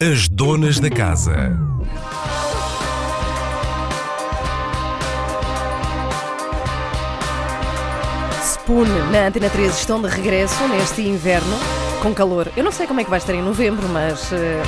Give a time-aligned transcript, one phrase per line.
[0.00, 1.56] As donas da casa.
[8.42, 11.56] Spoon na Antena 3 estão de regresso neste inverno
[12.02, 12.50] com calor.
[12.56, 14.62] Eu não sei como é que vai estar em novembro, mas eh,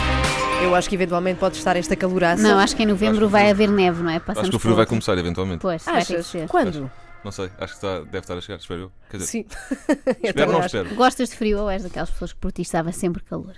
[0.63, 2.43] eu acho que eventualmente pode estar esta caloraça.
[2.43, 4.19] Não, acho que em novembro que- vai haver neve, não é?
[4.19, 4.91] Passamos Acho que o frio vai outro.
[4.91, 5.61] começar eventualmente.
[5.61, 6.27] Pois, vai ter que Achas?
[6.27, 6.49] ser.
[6.49, 6.91] Quando?
[7.25, 8.93] Não sei, acho que está- deve estar a chegar, espero eu.
[9.11, 9.45] Quer dizer, Sim.
[10.07, 10.77] espero também não acho.
[10.77, 10.95] espero.
[10.95, 13.55] Gostas de frio ou és daquelas pessoas que por ti estava sempre calor?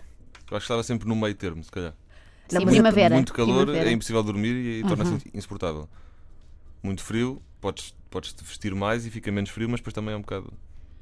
[0.51, 1.95] Eu acho que estava sempre no meio termo, se calhar.
[2.53, 3.15] Mas primavera.
[3.15, 3.89] Muito calor, primavera.
[3.91, 5.21] é impossível dormir e, e torna-se Uhum.
[5.35, 5.89] insuportável.
[6.83, 10.17] Muito frio, podes, podes te vestir mais e fica menos frio, mas depois também é
[10.17, 10.53] um bocado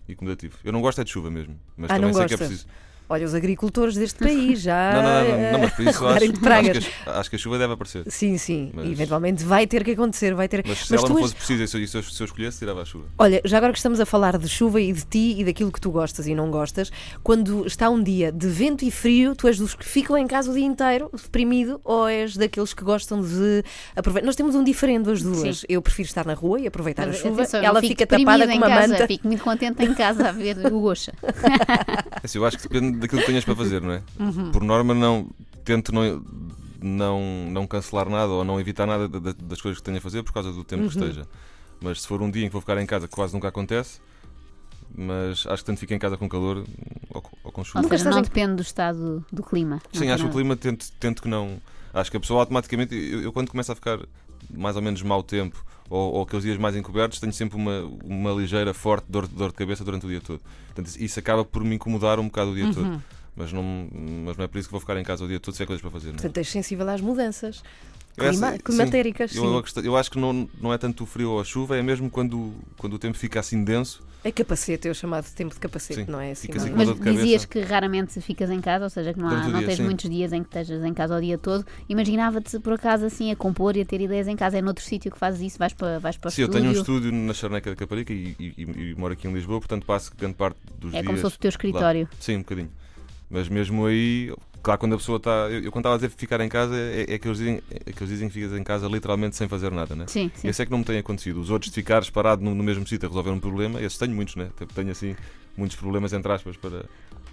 [0.09, 0.59] incomodativo.
[0.65, 2.48] Eu não gosto é de chuva mesmo, mas Ah, também não sei que é gostas?
[2.48, 2.66] preciso.
[3.09, 4.93] Olha, os agricultores deste país já.
[4.93, 7.39] Não, não, não, não, não, mas por isso acho, acho, que a, acho que a
[7.39, 8.05] chuva deve aparecer.
[8.09, 8.71] Sim, sim.
[8.75, 10.62] Mas- Eventualmente vai ter que acontecer, vai ter.
[10.66, 12.23] Mas se Mas ela tu não és- fosse precisa e se, eu- se eu- se
[12.23, 13.07] eu escolhesse, tirava a chuva.
[13.16, 15.80] Olha, já agora que estamos a falar de chuva e de ti e daquilo que
[15.80, 16.91] tu gostas e não gostas,
[17.23, 20.51] quando está um dia de vento e frio, tu és dos que ficam em casa
[20.51, 23.63] o dia inteiro, deprimido, ou és daqueles que gostam de
[23.97, 24.27] aproveitar?
[24.27, 25.60] Nós temos um diferente as duas.
[25.60, 25.66] Sim.
[25.69, 27.43] Eu prefiro estar na rua e aproveitar Mas, a chuva.
[27.43, 29.07] atenção, Ela fica tapada com em uma casa, manta.
[29.07, 31.13] Fico muito contente em casa a ver o Goxa.
[32.21, 34.02] É assim, eu acho que depende daquilo que tenhas para fazer, não é?
[34.18, 34.51] Uhum.
[34.52, 35.29] Por norma, não
[35.65, 36.23] tento não,
[36.82, 40.01] não, não cancelar nada ou não evitar nada da- da- das coisas que tenho a
[40.01, 40.88] fazer por causa do tempo Uhum.
[40.88, 41.26] que esteja.
[41.80, 44.01] Mas se for um dia em que vou ficar em casa, que quase nunca acontece,
[44.95, 46.65] mas acho que tanto fico em casa com calor
[47.10, 47.79] ou, com- ou com chuva.
[47.79, 49.80] Ou Nunca seja, estás não em- depende do estado do clima.
[49.93, 51.60] Sim, acho que o clima tento, tento que não.
[51.93, 52.95] Acho que a pessoa automaticamente.
[52.95, 53.99] Eu, eu quando começo a ficar
[54.51, 58.31] mais ou menos mau tempo ou, ou aqueles dias mais encobertos, tenho sempre uma, uma
[58.33, 60.41] ligeira, forte dor, dor de cabeça durante o dia todo.
[60.67, 62.75] Portanto, isso acaba por me incomodar um bocado o dia Uhum.
[62.75, 63.03] todo.
[63.35, 63.63] Mas não,
[64.27, 65.66] mas não é por isso que vou ficar em casa o dia todo se é
[65.66, 66.09] coisas para fazer.
[66.09, 66.16] Não é?
[66.16, 67.62] Portanto, és sensível às mudanças
[68.19, 69.31] clima- essa- climatéricas.
[69.31, 71.83] sim, eu, eu acho que não, não é tanto o frio ou a chuva, é
[71.83, 74.06] mesmo quando, quando o tempo fica assim denso.
[74.25, 76.49] É capacete, é o chamado tempo de capacete, Sim, não é assim?
[76.53, 76.72] assim é?
[76.75, 79.77] Mas dizias que raramente ficas em casa, ou seja, que não, há, não dia, tens
[79.77, 79.84] sim.
[79.84, 81.65] muitos dias em que estejas em casa o dia todo.
[81.88, 84.59] Imaginava-te por acaso assim a compor e a ter ideias em casa.
[84.59, 86.60] É noutro sítio que fazes isso, vais para, vais para o Sim, eu estúdio.
[86.66, 89.60] tenho um estúdio na Charneca da Caparica e, e- e- e moro aqui em Lisboa,
[89.60, 91.06] portanto passo grande parte dos É dias.
[91.06, 91.53] como se fosse o teu lá.
[91.53, 92.09] escritório.
[92.19, 92.71] Sim, um bocadinho.
[93.31, 95.30] Mas mesmo aí, claro, quando a pessoa está.
[95.50, 97.92] Eu, eu quando estava a dizer ficar em casa, é, é que eles dizem, é
[97.92, 100.06] que eles dizem que ficas em casa literalmente sem fazer nada, né?
[100.08, 100.48] Sim, sim.
[100.48, 101.41] Esse é que não me tem acontecido.
[101.41, 104.14] Os outros de ficares parado no, no mesmo sítio a resolver um problema, esses tenho
[104.14, 104.48] muitos, né?
[104.74, 105.16] Tenho assim
[105.56, 106.84] muitos problemas, entre aspas, para,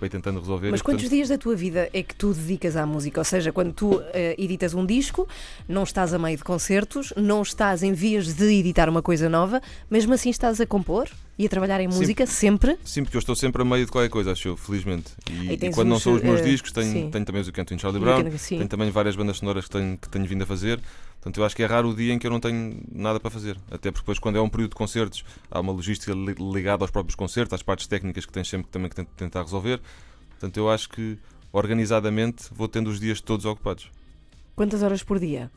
[0.04, 0.72] ir tentando resolver.
[0.72, 3.20] Mas e, quantos portanto, dias da tua vida é que tu dedicas à música?
[3.20, 5.28] Ou seja, quando tu eh, editas um disco,
[5.68, 9.62] não estás a meio de concertos, não estás em vias de editar uma coisa nova,
[9.90, 11.98] mesmo assim estás a compor e a trabalhar em Sim.
[11.98, 12.78] música sempre?
[12.84, 15.12] Sim, porque eu estou sempre a meio de qualquer coisa, acho eu, felizmente.
[15.30, 17.10] E, e tens quando não uns, são os meus eh, discos, tenho, sim.
[17.10, 18.58] tenho também os Canto em Charlie E Brown, sim.
[18.58, 20.80] tenho também várias bandas sonoras que tenho, que tenho vindo a fazer.
[21.26, 23.32] Portanto, eu acho que é raro o dia em que eu não tenho nada para
[23.32, 23.58] fazer.
[23.72, 26.92] Até porque depois, quando é um período de concertos, há uma logística li- ligada aos
[26.92, 29.82] próprios concertos, às partes técnicas que tens sempre que também que tent- tentar resolver.
[30.30, 31.18] Portanto, eu acho que
[31.52, 33.90] organizadamente vou tendo os dias todos ocupados.
[34.56, 35.50] Quantas horas por dia?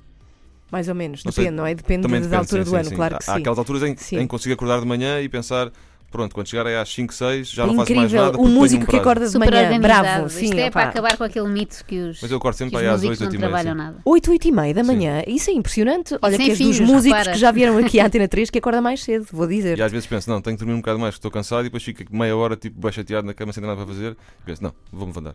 [0.72, 1.44] Mais ou menos, Não sei.
[1.44, 1.74] depende, não é?
[1.74, 2.94] Depende Também da depende, altura sim, do sim, ano, sim.
[2.96, 3.30] claro há, que sim.
[3.30, 5.70] há aquelas alturas em, em que consigo acordar de manhã e pensar,
[6.10, 8.38] pronto, quando chegar aí às 5, 6, já não faço mais nada.
[8.38, 10.90] o músico um que acorda de Super manhã, bravo, sim, Isto é para opá.
[10.90, 13.26] acabar com aquele mito que os, Mas eu acordo sempre aí às músicos 8, não
[13.26, 13.48] 8 e meia.
[13.48, 13.78] trabalham sim.
[13.78, 13.96] nada.
[14.04, 16.16] 8, 8 e meia da manhã, isso é impressionante.
[16.20, 17.32] Olha, que és dos músicos repara.
[17.32, 19.78] que já vieram aqui à Antena 3 que acorda mais cedo, vou dizer.
[19.78, 21.64] E às vezes penso, não, tenho que dormir um bocado mais, que estou cansado, e
[21.64, 24.12] depois fico meia hora tipo, bem chateado na cama sem ter nada para fazer.
[24.12, 25.34] E penso, não, vou-me levantar.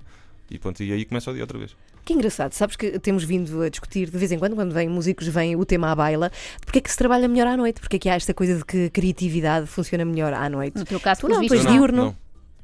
[0.53, 1.75] E, pronto, e aí começa o dia outra vez.
[2.05, 5.27] Que engraçado, sabes que temos vindo a discutir de vez em quando, quando vêm músicos,
[5.27, 6.31] vem o tema à baila,
[6.63, 7.79] porque é que se trabalha melhor à noite?
[7.79, 10.77] Porque é que há esta coisa de que a criatividade funciona melhor à noite?
[10.77, 12.03] No teu caso, Tu não, pois não, diurno.
[12.05, 12.15] Não,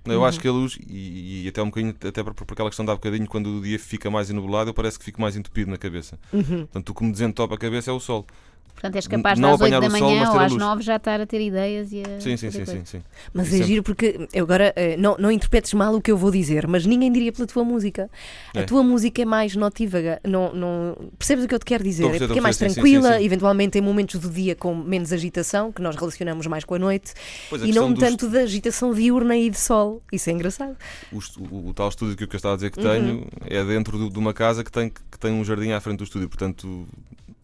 [0.05, 2.69] Não, eu acho que a luz, e, e até um bocadinho, até por, por aquela
[2.69, 5.35] questão de há bocadinho, quando o dia fica mais enublado, eu parece que fico mais
[5.35, 6.19] entupido na cabeça.
[6.31, 6.43] Uhum.
[6.67, 8.27] Portanto, o que me desentopa a cabeça é o sol.
[8.73, 10.61] Portanto, és capaz de às 8 apanhar da sol, manhã mas ou às luz.
[10.63, 13.01] 9 já estar a ter ideias e a Sim, sim, sim, sim, sim.
[13.33, 13.67] Mas é Sempre.
[13.67, 16.85] giro porque, eu agora, eh, não, não interpretes mal o que eu vou dizer, mas
[16.85, 18.09] ninguém diria pela tua música.
[18.55, 18.63] A É.
[18.63, 22.05] tua música é mais notívaga, não, não, percebes o que eu te quero dizer?
[22.05, 23.25] É porque é mais tranquila, sim, sim.
[23.25, 27.13] eventualmente tem momentos do dia com menos agitação, que nós relacionamos mais com a noite,
[27.49, 30.01] Pois, a e não tanto da agitação diurna e de sol.
[30.09, 30.77] Isso é engraçado.
[31.11, 32.89] o, estu- o- o tal estúdio que eu estava a dizer que Uhum.
[32.89, 36.03] tenho é dentro de uma casa que tem, que tem um jardim à frente do
[36.05, 36.87] estúdio, portanto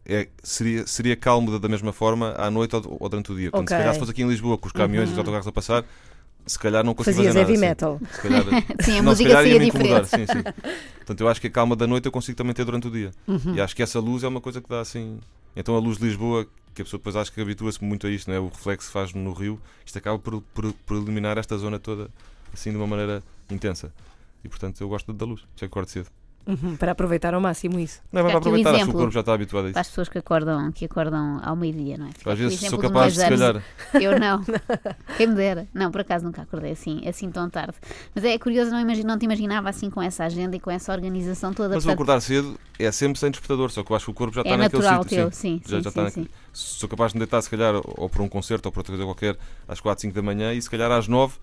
[0.08, 3.50] é, seria, seria calmo da, mesma forma à noite ou, ou durante o dia.
[3.52, 3.76] Portanto, Ok.
[3.76, 5.84] se calhar se fosse aqui em Lisboa com os caminhões e os autocarros a passar,
[6.46, 7.52] se calhar não consigo Fazias fazer nada.
[7.52, 8.00] heavy metal.
[8.12, 8.44] Se calhar,
[8.82, 10.08] Sim, a não, música seria diferente.
[10.10, 10.44] sim, sim.
[10.98, 13.12] Portanto, eu acho que a calma da noite eu consigo também ter durante o dia.
[13.28, 13.56] Uhum.
[13.56, 15.20] E acho que essa luz é uma coisa que dá assim.
[15.56, 18.28] Então a luz de Lisboa, que a pessoa depois acha que habitua-se muito a isto,
[18.30, 18.40] não é?
[18.40, 22.10] o reflexo que faz no rio, isto acaba por, por, por eliminar esta zona toda
[22.54, 23.92] assim de uma maneira intensa.
[24.44, 26.08] E portanto eu gosto da luz, já acordo cedo.
[26.48, 28.02] Uhum, para aproveitar ao máximo isso.
[28.12, 29.00] Não é para aproveitar, acho que o exemplo.
[29.00, 29.74] corpo já está habituado a isso.
[29.74, 32.12] Para as pessoas que acordam, que acordam ao meio-dia, não é?
[32.16, 33.64] Fica Às vezes sou capaz de, se calhar,
[34.00, 34.44] Eu não.
[35.18, 35.68] Quem me dera.
[35.74, 37.74] Não, por acaso nunca acordei assim, assim tão tarde.
[38.14, 40.92] Mas é curioso, não, imagi- não te imaginava assim com essa agenda e com essa
[40.94, 41.70] organização toda.
[41.76, 44.36] mas Portanto, acordar cedo é sempre sem despertador, só que eu acho que o corpo
[44.36, 45.18] já está é naquele natural sítio.
[45.18, 45.40] teu, sim.
[45.40, 46.20] sim, Já, sim, já está sim.
[46.22, 48.94] naquele- Sou capaz de me deitar, se calhar, ou por um concerto ou por outra
[48.96, 49.38] coisa qualquer,
[49.68, 51.34] às 4, 5 da manhã e se calhar às 9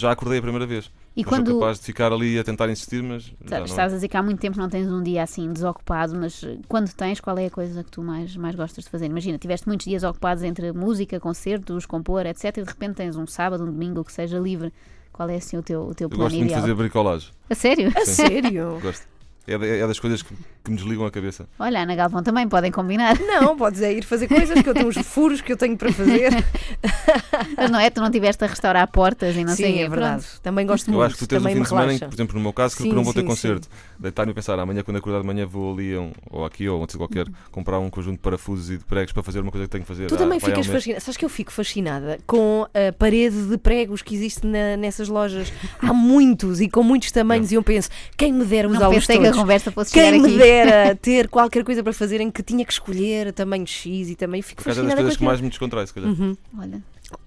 [0.00, 0.90] já acordei a primeira vez.
[1.16, 3.64] E Mas quando sou capaz de ficar ali a tentar insistir, mas já não.
[3.64, 6.58] Estás a dizer que há muito tempo não tens um dia assim desocupado, mas eh,
[6.68, 9.06] quando tens, qual é a coisa que tu mais, mais gostas de fazer?
[9.06, 12.44] Imagina, tiveste muitos dias ocupados entre música, concertos, compor, etc.
[12.58, 14.72] E de repente tens um sábado, um domingo, o que seja livre.
[15.12, 16.60] Qual é assim o teu, o teu Eu plano gosto muito de ideal?
[16.62, 17.30] fazer bricolagem.
[17.50, 17.92] A sério?
[17.96, 18.12] A Sim.
[18.14, 18.78] sério?
[18.80, 19.06] Gosto.
[19.48, 20.32] É, é das coisas que,
[20.68, 21.46] que me desligam a cabeça.
[21.58, 23.18] Olha, Ana Galvão também podem combinar.
[23.26, 25.92] Não, podes é ir fazer coisas que eu tenho uns furos que eu tenho para
[25.92, 26.30] fazer.
[27.56, 27.90] Mas não é?
[27.90, 30.22] Tu não tiveste a restaurar portas e não sei o sim, é verdade.
[30.22, 30.40] Pronto.
[30.42, 31.06] Também gosto Eu muito.
[31.06, 32.06] acho que tu tens um fim de semana em que, relaxa.
[32.08, 33.68] por exemplo, no meu caso, que Sim, eu não vou ter sim, concerto.
[33.98, 36.96] Deitar-me a pensar, amanhã quando acordar de manhã vou ali, um- ou aqui, ou onde
[36.96, 39.82] qualquer, comprar um conjunto de parafusos e de pregos para fazer uma coisa que tenho
[39.84, 40.06] que fazer.
[40.06, 41.00] Tu há- também ficas fascinada.
[41.00, 45.52] Sabes que eu fico fascinada com a parede de pregos que existe na- nessas lojas.
[45.80, 47.50] Há muitos e com muitos tamanhos.
[47.50, 49.40] E eu penso, quem me dera Não usá-los pensei que a todos.
[49.40, 50.38] conversa fosse Quem me aqui.
[50.64, 54.42] Dera ter qualquer coisa para fazer em que tinha que escolher tamanho X e também
[54.42, 56.10] fico Por é das fascinada com coisas que mais me descontrai, se calhar.
[56.10, 56.36] Uhum.
[56.58, 56.82] Olha,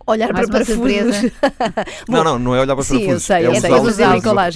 [0.05, 0.75] Olhar Mais para parafusos.
[0.77, 1.31] surpresa.
[2.07, 3.23] Não, não, não é olhar para Sim, parafusos.
[3.23, 3.73] sei, é eu sei, é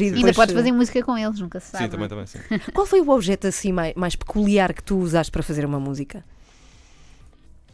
[0.01, 1.85] e ainda podes fazer música com eles, nunca se sabe.
[1.85, 2.09] Sim, também, é?
[2.09, 2.39] também, sim.
[2.73, 6.23] Qual foi o objeto assim mais, mais peculiar que tu usaste para fazer uma música?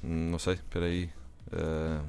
[0.04, 1.10] Hum, Não sei, espera aí.
[1.52, 2.00] Eh,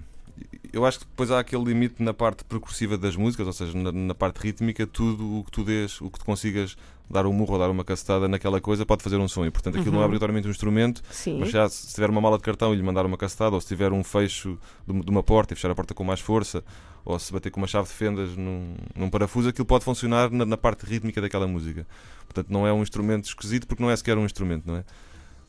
[0.73, 3.91] eu acho que depois há aquele limite na parte percussiva das músicas, ou seja, na,
[3.91, 6.77] na parte rítmica, tudo o que tu dês, o que tu consigas
[7.11, 9.45] dar um murro ou dar uma cacetada naquela coisa pode fazer um som.
[9.45, 10.07] E portanto aquilo não é Uhum.
[10.07, 11.39] obrigatoriamente um instrumento, Sim.
[11.41, 13.67] mas já se tiver uma mala de cartão e lhe mandar uma cacetada, ou se
[13.67, 16.65] tiver um fecho de uma- porta e fechar a porta com mais força,
[17.05, 20.47] ou se bater com uma chave de fendas num, num parafuso, aquilo pode funcionar na,
[20.47, 21.87] na parte rítmica daquela música.
[22.25, 24.85] Portanto, não é um instrumento esquisito porque não é sequer um instrumento, não é?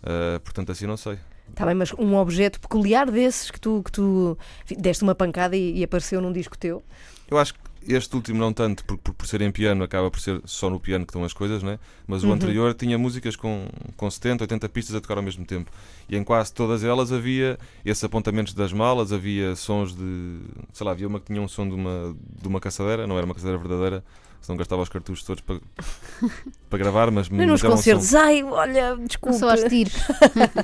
[0.06, 1.18] Eh, portanto, assim não sei.
[1.56, 5.56] Tá bem, mas um objeto peculiar desses que tu, que tu enfim, deste uma pancada
[5.56, 6.84] e, e apareceu num disco teu?
[7.30, 10.19] Eu acho que este último não tanto, por, por, por ser em piano, acaba por
[10.19, 11.78] ser só no piano que estão as coisas, né?
[12.07, 12.34] mas o Uhum.
[12.34, 13.68] anterior tinha músicas com,
[13.98, 15.69] com 70, 80 pistas a tocar ao mesmo tempo.
[16.10, 20.40] E em quase todas elas havia esses apontamentos das malas, havia sons de.
[20.72, 23.25] sei lá, havia uma que tinha um som de uma, de uma caçadeira, não era
[23.25, 24.04] uma caçadeira verdadeira,
[24.45, 25.60] senão gastava os cartuchos todos para,
[26.69, 27.72] para gravar, mas, mas nos um som.
[27.75, 28.13] concertos.
[28.13, 29.38] Ai, olha, desculpa.
[29.38, 29.94] só aos tiros.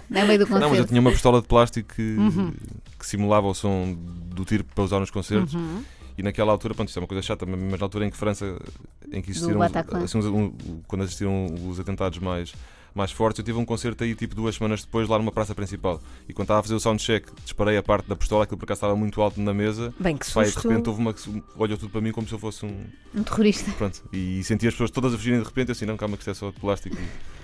[0.10, 0.88] não é meio do Não, mas eu concerto.
[0.90, 2.54] tinha uma pistola de plástico que, Uhum.
[3.00, 5.54] que simulava o som do tiro para usar nos concertos.
[5.56, 5.84] Uhum.
[6.18, 8.60] E naquela altura, pronto, isto é uma coisa chata, mas na altura em que França,
[9.12, 12.52] em que existiram, assim, um- quando existiram os atentados mais,
[13.00, 16.01] mais fortes, eu tive um concerto aí tipo duas semanas depois lá numa praça principal.
[16.28, 18.80] E quando estava a fazer o soundcheck, disparei a parte da pistola, aquilo por acaso
[18.80, 19.94] estava muito alto na mesa.
[20.00, 20.68] Bem, que Pai, de susto.
[20.68, 22.86] repente houve uma que olhou tudo para mim como se eu fosse um.
[23.16, 23.72] Um terrorista.
[23.72, 24.04] Pronto.
[24.12, 26.31] E senti as pessoas todas a fugirem de repente, eu assim, não, calma, que isto
[26.31, 26.96] é só de plástico.
[26.96, 27.38] E,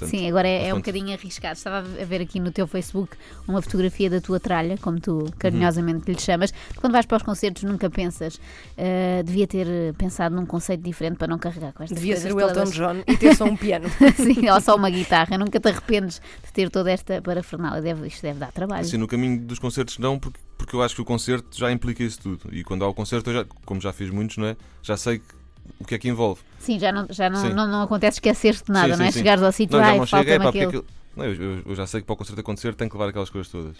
[0.00, 1.56] portanto, Sim, agora é, é um bocadinho arriscado.
[1.56, 3.16] Estava a ver aqui no teu Facebook
[3.46, 6.52] uma fotografia da tua tralha, como tu carinhosamente lhe chamas.
[6.76, 8.40] Quando vais para os concertos, nunca pensas,
[8.76, 12.40] "Ah, devia ter pensado num conceito diferente para não carregar com estas Devia ser o
[12.40, 13.88] Elton todas." John e ter só um piano.
[14.16, 15.36] Sim, ou só uma guitarra.
[15.38, 17.80] Nunca te arrependes de ter toda esta parafernália.
[17.82, 18.82] Deve, isto deve dar trabalho.
[18.82, 22.02] Assim, no caminho dos concertos não, porque, porque eu acho que o concerto já implica
[22.02, 22.48] isso tudo.
[22.52, 24.56] E quando há o concerto, eu já, como já fiz muitos, não é?
[24.82, 25.39] Já sei que-
[25.78, 26.40] o que é que envolve.
[26.58, 29.10] Sim, já não, já não, não, não acontece esquecer-te de nada, Sim, não é?
[29.10, 29.18] sim.
[29.20, 30.84] Chegares ao sítio, Não, já não chega, é pá, porque aquilo.
[30.84, 30.86] aquilo-
[31.16, 33.50] Não, eu, eu- já sei que para o concerto acontecer tem que levar aquelas coisas
[33.50, 33.76] todas.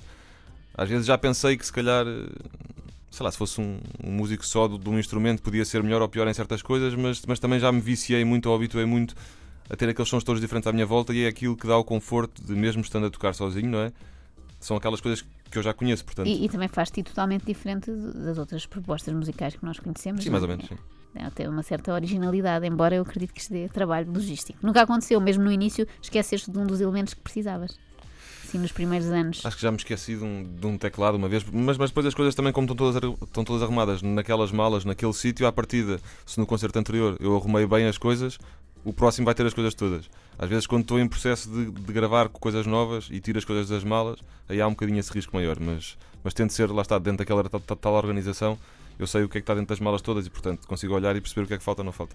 [0.75, 2.27] Às vezes já pensei que se calhar, eh,
[3.11, 6.01] sei lá, se fosse um, um músico só de, de um instrumento podia ser melhor
[6.03, 9.15] ou pior em certas coisas, mas, mas também já me viciei muito ou habituei muito
[9.69, 11.85] a ter aqueles sons todos diferentes à minha volta e é aquilo que dá o
[11.85, 13.93] conforto de mesmo estando a tocar sozinho, não é?
[14.59, 16.27] São aquelas coisas que eu já conheço, portanto.
[16.27, 20.23] E, e também faz-te totalmente diferente das outras propostas musicais que nós conhecemos.
[20.23, 20.47] sim, não mais é?
[20.47, 20.79] ou menos, sim.
[21.15, 24.59] É, tem uma certa originalidade, embora eu acredito que isto dê trabalho logístico.
[24.63, 27.77] Nunca aconteceu, mesmo no início, esqueceste de um dos elementos que precisavas.
[28.45, 29.45] Assim, nos primeiros anos.
[29.45, 32.07] Acho que já me esqueci de um, de um teclado uma vez, mas, mas depois
[32.07, 36.01] as coisas também, como estão todas, estão todas arrumadas naquelas malas, naquele sítio, à partida,
[36.27, 38.39] se no concerto anterior eu arrumei bem as coisas,
[38.85, 40.09] o próximo vai ter as coisas todas.
[40.39, 43.69] Às vezes, quando estou em processo de, de gravar coisas novas e tiro as coisas
[43.69, 44.19] das malas,
[44.49, 47.47] aí há um bocadinho esse risco maior, mas, mas tento ser, lá está, dentro daquela
[47.49, 48.59] tal, tal- tal organização,
[49.01, 51.17] eu sei o que é que está dentro das malas todas e, portanto, consigo olhar
[51.17, 52.15] e perceber o que é que falta ou não falta.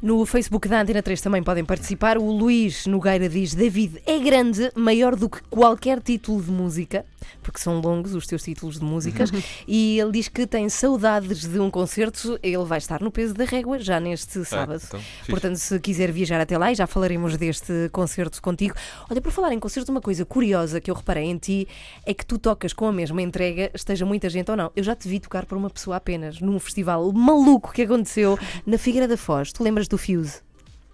[0.00, 2.18] No Facebook da Antena 3 também podem participar.
[2.18, 7.04] O Luís Nogueira diz: David é grande, maior do que qualquer título de música,
[7.42, 9.30] porque são longos os teus títulos de músicas.
[9.66, 12.38] e ele diz que tem saudades de um concerto.
[12.42, 14.80] Ele vai estar no peso da régua já neste sábado.
[14.82, 15.00] É, então.
[15.28, 18.74] Portanto, se quiser viajar até lá, e já falaremos deste concerto contigo.
[19.10, 21.66] Olha, por falar em concerto, uma coisa curiosa que eu reparei em ti
[22.06, 24.70] é que tu tocas com a mesma entrega, esteja muita gente ou não.
[24.76, 28.78] Eu já te vi tocar por uma pessoa apenas, num festival maluco que aconteceu na
[28.78, 29.52] Figueira da Foz.
[29.52, 30.40] Tu lembras do Fuse?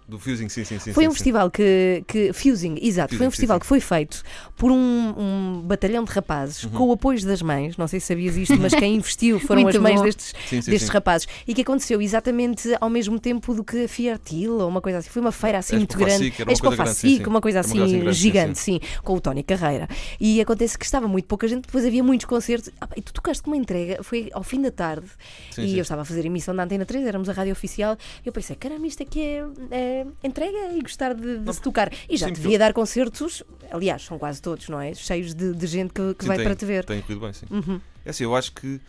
[0.07, 0.93] Do Fusing, sim, sim, sim.
[0.93, 1.15] Foi sim, um sim.
[1.15, 3.61] festival que, que Fusing, exato, foi Fusing, um festival sim, sim.
[3.61, 4.23] que foi feito
[4.55, 6.69] por um, um batalhão de rapazes Uhum.
[6.71, 7.75] com o apoio das mães.
[7.77, 10.03] Não sei se sabias isto, mas quem investiu foram Muito as mães bom.
[10.05, 10.93] destes, Sim, sim, destes sim.
[10.93, 11.27] rapazes.
[11.47, 15.09] E que aconteceu exatamente ao mesmo tempo do que a Fiartil ou uma coisa assim.
[15.09, 16.33] Foi uma feira assim muito grande.
[16.37, 19.13] Era uma Expo coisa grande, Facic, uma coisa uma assim coisa assim gigante, sim, com
[19.15, 19.87] o Tony Carreira.
[20.19, 22.69] E acontece que estava muito pouca gente, depois havia muitos concertos.
[22.79, 25.07] Ah, e tu tocaste com uma entrega, foi ao fim da tarde.
[25.51, 25.75] Sim, e sim.
[25.75, 27.97] eu estava a fazer emissão da Antena 3, éramos a rádio oficial.
[28.25, 31.91] E eu pensei, caramba, isto aqui é, é entrega e gostar de, de se tocar.
[32.09, 34.93] E já sim, devia dar concertos, aliás, são quase todos, não é?
[34.93, 36.85] Cheios de, de gente que, que Sim, vai tem- para te ver.
[36.85, 37.45] Tem corrido bem, sim.
[37.49, 37.79] Uhum.
[38.05, 38.79] É assim, eu acho que.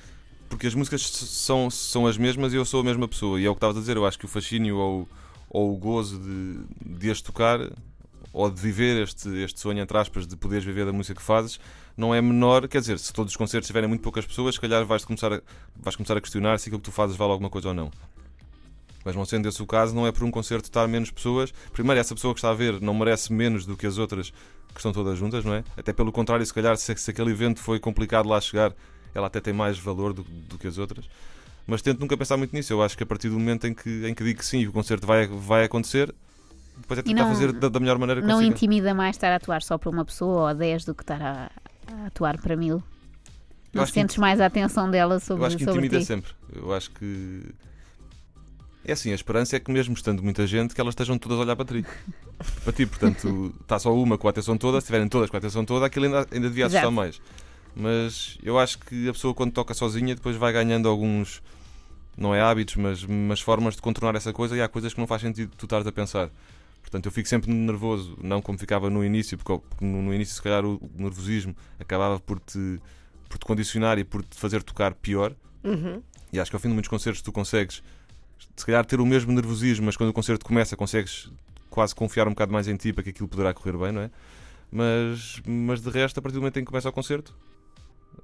[0.49, 3.39] Porque as músicas são, são as mesmas e eu sou a mesma pessoa.
[3.41, 3.97] E é o que estavas a dizer.
[3.97, 5.09] Eu acho que o fascínio ou,
[5.51, 7.61] ou o gozo de, de as tocar
[8.33, 11.59] ou de viver este, este sonho, entre aspas, de poderes viver da música que fazes,
[11.97, 12.67] não é menor.
[12.69, 15.41] Quer dizer, se todos os concertos tiverem muito poucas pessoas, se calhar vais começar a,
[15.77, 17.91] vais começar a questionar se aquilo que tu fazes vale alguma coisa ou não.
[19.05, 21.53] Mas não sendo esse o caso, não é por um concerto estar menos pessoas.
[21.73, 24.77] Primeiro, essa pessoa que está a ver não merece menos do que as outras que
[24.79, 25.65] estão todas juntas, não é?
[25.77, 28.73] Até pelo contrário, se calhar, se, se aquele evento foi complicado lá chegar,
[29.15, 31.09] ela até tem mais valor do, do que as outras.
[31.67, 32.73] Mas tento nunca pensar muito nisso.
[32.73, 34.69] Eu acho que a partir do momento em que, em que digo que sim e
[34.69, 36.15] o concerto vai, vai acontecer,
[36.77, 38.55] depois é tentar não- fazer da, da melhor maneira que Não consiga.
[38.55, 41.51] intimida mais estar a atuar só para uma pessoa ou 10 do que estar a,
[41.93, 42.83] a atuar para mil?
[43.73, 46.07] Não acho que sentes mais a atenção dela sobre, Eu acho que sobre intimida ti?
[46.07, 46.33] sempre.
[46.55, 47.43] Eu acho que.
[48.89, 51.43] É assim, a esperança é que mesmo estando muita gente, que elas estejam todas a
[51.43, 51.87] olhar para ti.
[52.65, 55.39] para ti, portanto, está só uma com a atenção toda, se estiverem todas com a
[55.39, 56.93] atenção toda, aquilo ainda, ainda devia assustar Exato.
[56.95, 57.21] mais.
[57.77, 61.43] Mas eu acho que a pessoa quando toca sozinha depois vai ganhando alguns,
[62.17, 65.07] não é hábitos, mas, mas formas de contornar essa coisa e há coisas que não
[65.07, 66.31] faz sentido tu estares a pensar.
[66.81, 70.35] Portanto, eu fico sempre nervoso, não como ficava no início, porque porque no, no início,
[70.35, 72.81] se calhar, o, o nervosismo acabava por te,
[73.29, 75.35] por te condicionar e por te fazer tocar pior.
[75.63, 76.03] Uhum.
[76.33, 77.83] E acho que ao fim de muitos concertos tu consegues,
[78.57, 81.31] se calhar, ter o mesmo nervosismo, mas quando o concerto começa consegues
[81.71, 84.11] quase confiar um bocado mais em ti para que aquilo poderá correr bem, não é?
[84.71, 87.35] Mas, mas de resto, a partir do momento em que começa o concerto,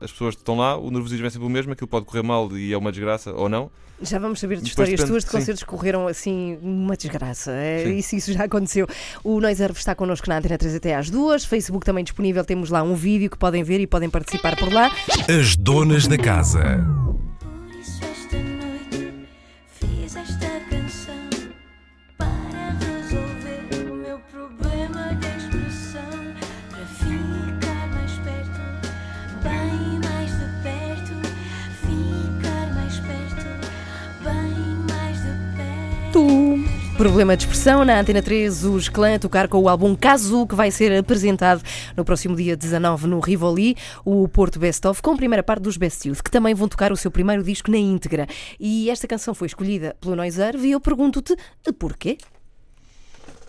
[0.01, 2.73] as pessoas estão lá, o nervosismo é sempre o mesmo, aquilo pode correr mal e
[2.73, 3.71] é uma desgraça ou não.
[4.03, 5.37] Já vamos saber de histórias depende- tuas de sim.
[5.39, 7.53] concertos que correram assim uma desgraça.
[7.53, 8.89] É, isso, isso já aconteceu.
[9.23, 11.45] O Noiserve está connosco na Antena 3 até às duas.
[11.45, 12.45] Facebook também disponível.
[12.45, 14.91] Temos lá um vídeo que podem ver e podem participar por lá.
[15.29, 16.85] As donas da casa.
[36.97, 40.71] Problema de expressão na Antena 3, os clã tocar com o álbum Casu, que vai
[40.71, 41.61] ser apresentado
[41.97, 45.77] no próximo dia 19 no Rivoli, o Porto Best Of, com a primeira parte dos
[45.77, 48.29] Best Youth, que também vão tocar o seu primeiro disco na íntegra.
[48.61, 51.37] E esta canção foi escolhida pelo Noiserve e eu pergunto-te
[51.79, 52.17] porquê?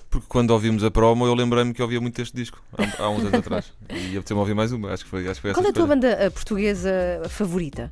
[0.09, 3.19] Porque quando ouvimos a promo, eu lembrei-me que ouvia muito este disco, há, há uns
[3.19, 3.71] anos atrás.
[3.91, 5.73] E apeteceu-me ouvir mais uma, acho que foi, acho que foi essa Qual é a
[5.73, 6.91] tua banda eh, portuguesa
[7.29, 7.91] favorita?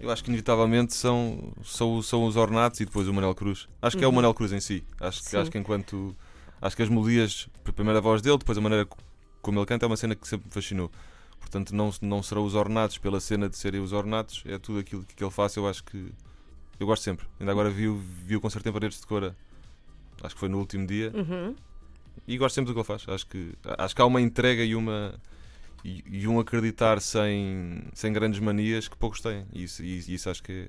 [0.00, 3.68] Eu acho que inevitavelmente são, são, são os Ornatos e depois o Manel Cruz.
[3.82, 4.82] Acho que é o Manel Cruz em si.
[4.98, 6.16] Acho, que- acho que enquanto.
[6.60, 8.98] Acho que as melodias, a primeira voz dele, depois a maneira co-
[9.42, 10.90] como ele canta, é uma cena que sempre me fascinou.
[11.38, 15.04] Portanto, não, não serão os Ornatos pela cena de serem os Ornatos, é tudo aquilo
[15.04, 15.54] que ele faz.
[15.56, 16.12] Eu acho que.
[16.78, 17.26] Eu gosto sempre.
[17.38, 17.88] Ainda agora vi,
[18.26, 19.36] vi o concerto em Paredes de Cora,
[20.22, 21.54] acho que foi no último dia, Uhum.
[22.26, 23.06] e gosto sempre do que ele faz.
[23.08, 25.14] Acho que, acho que há uma entrega e uma.
[25.84, 29.46] E, e um acreditar sem, sem grandes manias que poucos têm.
[29.52, 30.68] E isso, e isso acho, que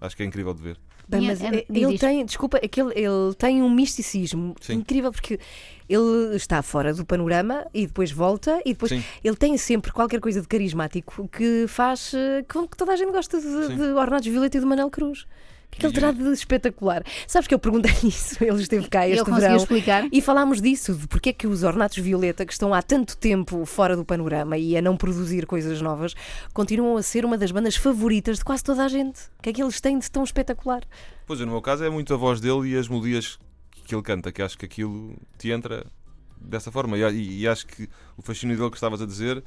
[0.00, 0.78] acho que é incrível de ver.
[1.08, 2.00] Bem, mas é, eh, ele isto.
[2.00, 4.74] tem, desculpa, que ele, tem um misticismo Sim.
[4.74, 5.40] incrível porque
[5.88, 9.02] ele está fora do panorama e depois volta e depois Sim.
[9.24, 13.10] ele tem sempre qualquer coisa de carismático que faz eh, com que toda a gente
[13.10, 13.76] gosta de, Sim.
[13.76, 15.26] de Ornados Violeta e do Manel Cruz.
[15.68, 17.04] O que é que ele terá de espetacular?
[17.26, 19.56] Sabes que eu perguntei isso, ele esteve cá este conseguiu verão.
[19.56, 20.08] explicar?
[20.10, 23.64] E falámos disso, de porque é que os Ornatos Violeta, que estão há tanto tempo
[23.64, 26.14] fora do panorama e a não produzir coisas novas,
[26.52, 29.20] continuam a ser uma das bandas favoritas de quase toda a gente.
[29.38, 30.82] O que é que eles têm de tão espetacular?
[31.26, 33.38] Pois, no meu caso, é muito a voz dele e as melodias
[33.84, 35.86] que ele canta, que acho que aquilo te entra
[36.40, 36.96] dessa forma.
[36.98, 39.44] E, e- e acho que o fascínio dele que estavas a dizer,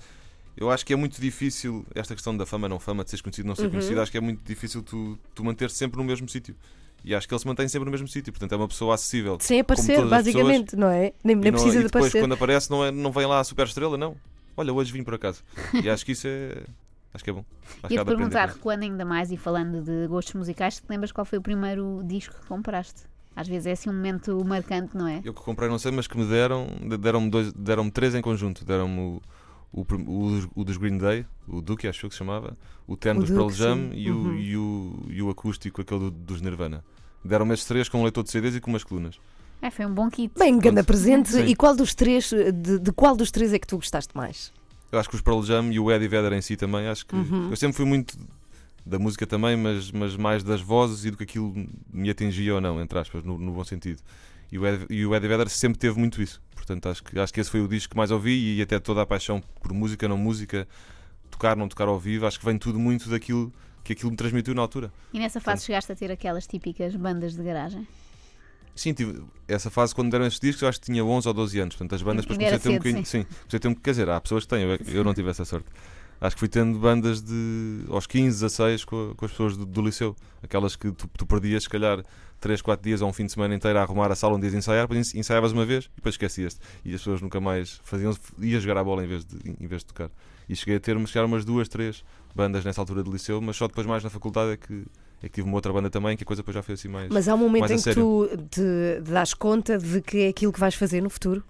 [0.58, 3.48] eu acho que é muito difícil, esta questão da fama, não fama, de seres conhecido,
[3.48, 3.70] não ser Uhum.
[3.72, 6.56] conhecido, acho que é muito difícil tu, tu manter sempre no mesmo sítio.
[7.04, 9.38] E acho que ele se mantém sempre no mesmo sítio, portanto é uma pessoa acessível.
[9.40, 11.14] Sem aparecer, basicamente, não é?
[11.24, 12.20] Nem, E nem não- precisa e de depois, aparecer.
[12.22, 14.16] quando aparece, não, é, não vem lá a super estrela, não.
[14.56, 15.44] Olha, hoje vim por acaso.
[15.84, 16.64] E acho que isso é.
[17.14, 17.44] Acho que é bom.
[17.84, 21.26] Acho de aprender perguntar, recuando ainda mais e falando de gostos musicais, te lembras qual
[21.26, 23.02] foi o primeiro disco que compraste?
[23.36, 25.22] Às vezes é assim um momento marcante, não é?
[25.24, 28.22] Eu que comprei, não sei, mas que me deram, de- deram-me dois, deram-me três em
[28.22, 28.64] conjunto.
[28.64, 29.20] Deram-me
[29.74, 33.12] o, o, o, o dos Green Day, o Duke, acho que se chamava, o Ten
[33.18, 34.38] O dos Pearl Jam e, o, Uhum.
[34.38, 36.84] e, o, e o acústico, aquele do- dos Nirvana.
[37.24, 39.20] Deram-me estes três com um leitor de CDs e com umas colunas.
[39.62, 40.34] É, foi um bom kit.
[40.38, 41.30] Bem, ganda presente.
[41.30, 41.46] Sim.
[41.46, 44.52] E qual dos três, de, de qual dos três é que tu gostaste mais?
[44.92, 47.16] Eu acho que os Pearl Jam e o Eddie Vedder em si também, acho que.
[47.16, 47.50] Uhum.
[47.52, 48.18] Eu sempre fui muito
[48.84, 51.54] da música também, mas, mas mais das vozes e do que aquilo
[51.94, 54.02] me atingia ou não, entre aspas, no, no bom sentido.
[54.52, 56.42] E o, Ed, e o Eddie Vedder sempre teve muito isso.
[56.54, 59.02] Portanto, acho que, acho que esse foi o disco que mais ouvi e até toda
[59.02, 60.68] a paixão por música, não música,
[61.30, 63.52] tocar, não tocar ao vivo, acho que vem tudo muito daquilo
[63.84, 64.92] que aquilo me transmitiu na altura.
[65.14, 67.88] E nessa fase chegaste a ter aquelas típicas bandas de garagem.
[68.76, 71.60] Sim, tive essa fase quando deram esses discos, eu acho que tinha 11 ou 12
[71.60, 71.76] anos.
[71.76, 73.06] Portanto, as bandas depois comecei a ter um bocadinho.
[73.06, 75.14] cedo, Sim, comecei a ter um Quer dizer, há pessoas que têm, eu, eu não
[75.14, 75.68] tive essa sorte.
[76.22, 79.82] Acho que fui tendo bandas de aos 15, 16 com, com as pessoas do, do
[79.82, 80.16] liceu.
[80.44, 82.04] Aquelas que tu, tu perdias, se calhar,
[82.40, 84.54] 3, 4 dias ou um fim de semana inteiro a arrumar a sala onde ias
[84.54, 86.60] ensaiar, depois ensaiavas uma vez e depois esquecias-te.
[86.86, 89.82] E as pessoas nunca mais faziam, ias jogar a bola em vez de, em vez
[89.82, 90.12] de tocar.
[90.48, 92.04] E cheguei a ter chegar umas duas, três
[92.36, 94.86] bandas nessa altura de liceu, mas só depois mais na faculdade é que,
[95.24, 97.10] é que tive uma outra banda também, que a coisa depois já foi assim mais.
[97.10, 100.60] Mas há um momento em que tu te dás conta de que é aquilo que
[100.60, 101.44] vais fazer no futuro.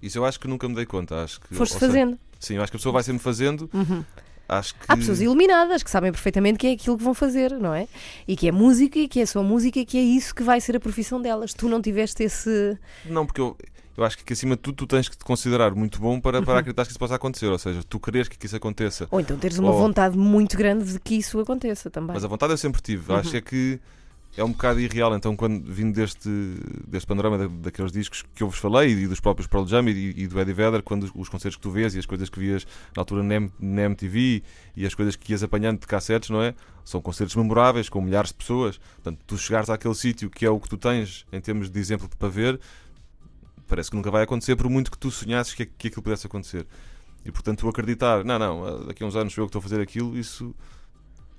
[0.00, 1.22] Isso eu acho que nunca me dei conta.
[1.22, 2.18] Acho que, Foste fazendo.
[2.40, 3.68] Sim, eu acho que a pessoa vai sempre fazendo.
[3.72, 4.04] Uhum.
[4.48, 4.80] Acho que.
[4.86, 7.88] Há pessoas iluminadas que sabem perfeitamente que é aquilo que vão fazer, não é?
[8.28, 10.60] E que é música e que é só música e que é isso que vai
[10.60, 11.52] ser a profissão delas.
[11.52, 12.78] Tu não tiveste esse.
[13.04, 13.56] Não, porque eu,
[13.96, 16.44] eu acho que acima de tudo tu tens que te considerar muito bom para, Uhum.
[16.44, 17.46] para acreditar que isso possa acontecer.
[17.46, 19.08] Ou seja, tu queres que isso aconteça.
[19.10, 19.78] Ou então teres uma Oh.
[19.78, 22.14] vontade muito grande de que isso aconteça também.
[22.14, 23.10] Mas a vontade eu sempre tive.
[23.10, 23.18] Uhum.
[23.18, 23.80] Acho é que
[24.36, 25.14] é um bocado irreal.
[25.16, 26.28] Então, quando vindo deste,
[26.86, 30.22] deste panorama da- daqueles discos que eu vos falei e dos próprios Pearl Jam e,
[30.22, 32.38] e do Eddie Vedder, quando os, os concertos que tu vês e as coisas que
[32.38, 34.42] vias na altura na, na MTV
[34.76, 36.54] e as coisas que ias apanhando de cassetes, não é?
[36.84, 38.78] São concertos memoráveis com milhares de pessoas.
[38.78, 42.08] Portanto, tu chegares àquele sítio que é o que tu tens em termos de exemplo
[42.18, 42.60] para ver,
[43.66, 46.66] parece que nunca vai acontecer, por muito que tu sonhasses que, que aquilo pudesse acontecer.
[47.24, 49.80] E portanto, tu acreditar, não, não, daqui a uns anos eu que estou a fazer
[49.80, 50.54] aquilo, isso,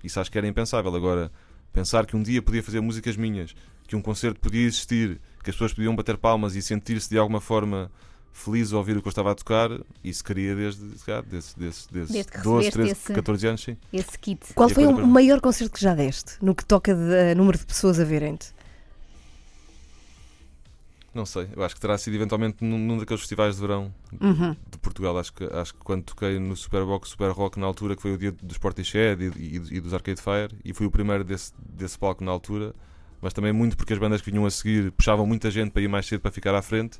[0.03, 0.93] isso acho que era impensável.
[0.93, 1.31] Agora,
[1.73, 3.55] pensar que um dia podia fazer músicas minhas,
[3.87, 7.39] que um concerto podia existir, que as pessoas podiam bater palmas e sentir-se de alguma
[7.41, 7.91] forma
[8.33, 9.69] feliz ao ouvir o que eu estava a tocar,
[10.03, 13.77] isso queria desde, desde, desde, desde, Desde que 12, recebeste 13, esse- 14 anos, sim.
[13.91, 14.53] Esse kit.
[14.53, 17.57] Qual E foi o maior concerto que já deste no que toca de a número
[17.57, 18.53] de pessoas a verem-te?
[21.17, 24.55] Não sei, eu acho que terá sido eventualmente num, num daqueles festivais de verão Uhum.
[24.69, 25.17] de Portugal.
[25.17, 28.17] Acho que, acho que quando toquei no Superbox Super Rock na altura, que foi o
[28.19, 31.97] dia do Sportished e, e, e dos Arcade Fire, e fui o primeiro desse, desse
[31.97, 32.71] palco na altura,
[33.19, 35.87] mas também muito porque as bandas que vinham a seguir puxavam muita gente para ir
[35.87, 36.99] mais cedo para ficar à frente.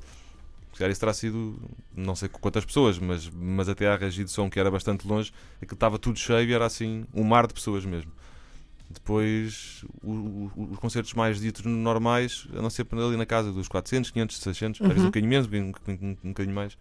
[0.74, 1.60] Se calhar isso terá sido,
[1.96, 5.32] não sei quantas pessoas, mas, mas até à regi de som que era bastante longe,
[5.62, 8.12] aquilo estava tudo cheio e era assim um mar de pessoas mesmo.
[8.90, 10.12] Depois, o-
[10.56, 14.82] o- os concertos mais ditos normais andam sempre ali na casa dos 400, 500, 600,
[14.82, 15.08] às vezes um Uhum.
[15.08, 15.72] bocadinho menos, um,
[16.08, 16.78] um, um bocadinho mais,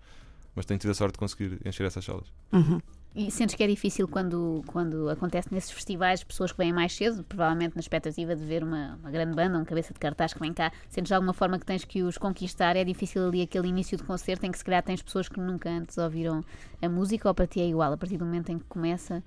[0.55, 2.27] mas tenho tido a sorte de conseguir encher essas salas.
[2.53, 2.81] Uhum.
[3.19, 7.25] E sentes que é difícil quando, quando acontece nesses festivais, pessoas que vêm mais cedo,
[7.25, 10.53] provavelmente na expectativa de ver uma, uma grande banda, um cabeça de cartaz que vem
[10.53, 12.77] cá, sentes de alguma forma que tens que os conquistar?
[12.77, 15.71] É difícil ali aquele início de concerto em que se calhar tens pessoas que nunca
[15.71, 16.45] antes ouviram
[16.81, 17.91] a música ou para ti é igual?
[17.91, 19.25] A partir do momento em que começa,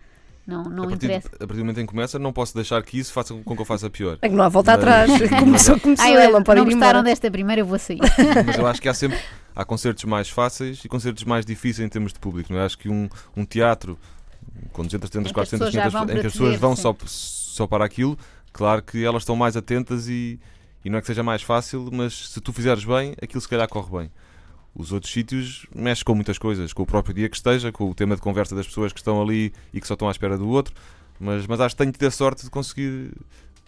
[0.49, 1.27] não, não a, partir, interessa.
[1.35, 3.61] a partir do momento em que começa, não posso deixar que isso faça com que
[3.61, 4.17] eu faça pior.
[4.21, 5.29] É que não há volta Mas- atrás.
[5.39, 7.99] Começou, começou, Ah, ele eu, não pode não ir gostaram desta primeira, eu vou sair.
[8.45, 9.17] Mas eu acho que há sempre
[9.55, 12.51] há concertos mais fáceis e concertos mais difíceis em termos de público.
[12.51, 12.65] Não é?
[12.65, 13.07] Acho que um,
[13.37, 13.97] um teatro
[14.73, 16.59] com 200, 300, Em que as 400, pessoas já 500, vão em que as pessoas
[16.59, 18.17] vão só, só para aquilo,
[18.51, 20.39] claro que elas estão mais atentas e,
[20.83, 23.67] e não é que seja mais fácil, mas se tu fizeres bem, aquilo se calhar
[23.67, 24.11] corre bem.
[24.79, 27.93] Os outros sítios mexem com muitas coisas, com o próprio dia que esteja, com o
[27.93, 30.47] tema de conversa das pessoas que estão ali e que só estão à espera do
[30.47, 30.73] outro.
[31.19, 33.11] Mas, mas acho que tenho de ter sorte de conseguir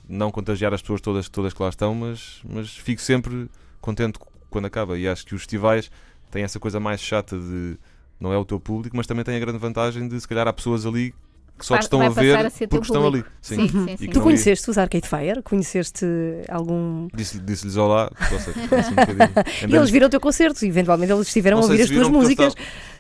[0.07, 3.49] não contagiar as pessoas todas, todas que lá estão, mas, mas fico sempre
[3.81, 4.17] contente
[4.49, 4.97] quando acaba.
[4.97, 5.91] E acho que os festivais
[6.31, 7.77] têm essa coisa mais chata de
[8.17, 10.53] não é o teu público, mas também tem a grande vantagem de se calhar há
[10.53, 11.13] pessoas ali
[11.61, 13.23] que só te estão a ver a porque estão ali.
[13.41, 13.55] Sim.
[13.55, 14.07] Sim, sim, sim.
[14.07, 15.41] Tu conheceste os Arcade Fire?
[15.41, 16.05] Conheceste
[16.49, 17.07] algum.
[17.13, 19.69] Disse- Disse-lhes olá, ou seja, assim um bocadinho.
[19.71, 22.09] E eles viram o teu concerto e eventualmente eles estiveram a sei ouvir as tuas
[22.09, 22.53] músicas.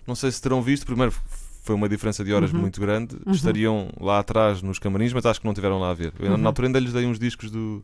[0.07, 1.13] não sei se terão visto, primeiro
[1.63, 2.59] foi uma diferença de horas Uhum.
[2.61, 3.33] muito grande, Uhum.
[3.33, 6.13] estariam lá atrás nos camarins, mas acho que não tiveram lá a ver.
[6.19, 6.37] Eu, Uhum.
[6.37, 7.83] Na altura ainda lhes dei uns discos do,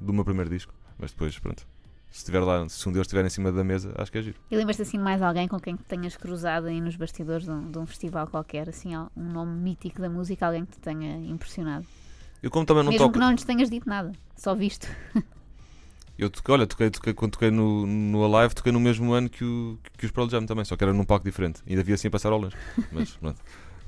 [0.00, 1.64] do meu primeiro disco, mas depois, pronto.
[2.10, 4.36] Se estiver lá, se um deles estiver em cima da mesa, acho que é giro.
[4.50, 7.52] E lembras-te assim de mais alguém com quem te tenhas cruzado aí nos bastidores de
[7.52, 11.18] um, de um festival qualquer, assim, um nome mítico da música, alguém que te tenha
[11.30, 11.86] impressionado?
[12.42, 13.12] Eu como também não Mesmo toco.
[13.14, 14.88] que não lhes tenhas dito nada, só visto.
[16.18, 19.42] Eu toquei, olha, toquei, toquei, quando toquei no, no Alive, toquei no mesmo ano que,
[19.42, 21.62] o, que os Pearl Jam também, só que era num palco diferente.
[21.66, 22.54] Ainda havia assim a passar ao longe.
[22.92, 23.40] Mas pronto.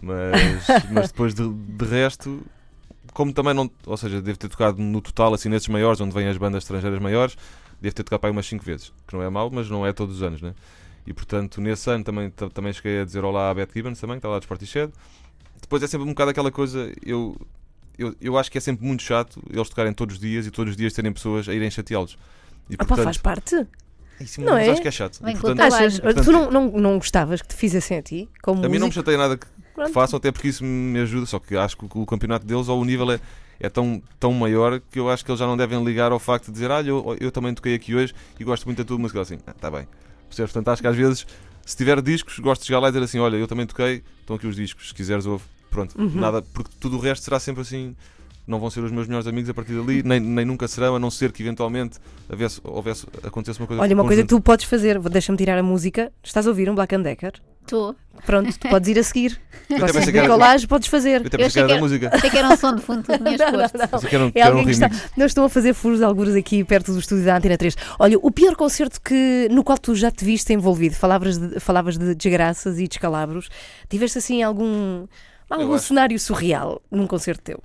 [0.02, 2.42] Mas, mas depois de, de resto,
[3.12, 3.70] como também não.
[3.84, 6.98] Ou seja, devo ter tocado no total, assim, nesses maiores, onde vêm as bandas estrangeiras
[6.98, 7.36] maiores,
[7.82, 8.92] devo ter tocado para aí umas 5 vezes.
[9.06, 10.54] Que não é mau, mas não é todos os anos, né?
[11.06, 14.14] E portanto, nesse ano também, ta- também cheguei a dizer olá à Beth Gibbons, também,
[14.16, 14.92] que está lá de Sportished.
[15.60, 17.36] Depois é sempre um bocado aquela coisa, eu.
[17.98, 20.70] eu, eu acho que é sempre muito chato eles tocarem todos os dias e todos
[20.72, 22.16] os dias terem pessoas a irem chateá-los.
[22.70, 23.66] E, Ah, pá, faz parte.
[24.20, 24.70] Isso, não mas é?
[24.70, 25.20] acho que é chato.
[25.22, 25.72] Vem E, portanto.
[25.72, 25.98] Achas?
[25.98, 28.28] portanto- tu não, não, não gostavas que te fizessem a ti?
[28.40, 28.94] Como a mim não me músico?
[28.94, 31.26] chateia nada que, que façam, até porque isso me ajuda.
[31.26, 33.18] Só que acho que o, o campeonato deles, ou o nível é,
[33.62, 36.46] é tão, tão maior que eu acho que eles já não devem ligar ao facto
[36.46, 39.20] de dizer: Ah, eu, eu também toquei aqui hoje e gosto muito da tua música.
[39.20, 39.86] Assim, ah, tá bem.
[40.28, 40.52] Percebes?
[40.52, 41.26] Portanto, acho que às vezes,
[41.64, 44.36] se tiver discos, gosto de chegar lá e dizer assim: Olha, eu também toquei, estão
[44.36, 45.44] aqui os discos, se quiseres, ouve.
[45.70, 46.10] Pronto, Uhum.
[46.20, 47.96] nada, porque tudo o resto será sempre assim.
[48.46, 50.98] Não vão ser os meus melhores amigos a partir dali, nem, nem nunca serão, a
[50.98, 54.64] não ser que eventualmente houvesse, houvesse, acontecesse uma coisa Olha, uma coisa que tu podes
[54.66, 56.12] fazer, vou- deixa-me tirar a música.
[56.24, 57.34] Estás a ouvir um Black and Decker?
[57.62, 57.94] Estou.
[58.26, 59.40] Pronto, tu podes ir a seguir.
[59.70, 61.20] Gostas de que bricolagem, podes fazer.
[61.20, 62.10] Eu até Eu pensei que era que da música.
[62.12, 63.88] Achei que era um som de fundo que tinhas posto.
[63.88, 64.90] Pensei que era um, que É era um alguém que está.
[65.16, 67.76] Não estão a fazer furos de algures aqui perto do estúdio da Antena 3.
[68.00, 71.96] Olha, o pior concerto que, no qual tu já te viste envolvido, falavas de, falavas
[71.96, 73.48] de desgraças e descalabros,
[73.88, 75.06] tiveste assim algum,
[75.48, 77.62] algum cenário surreal num concerto teu?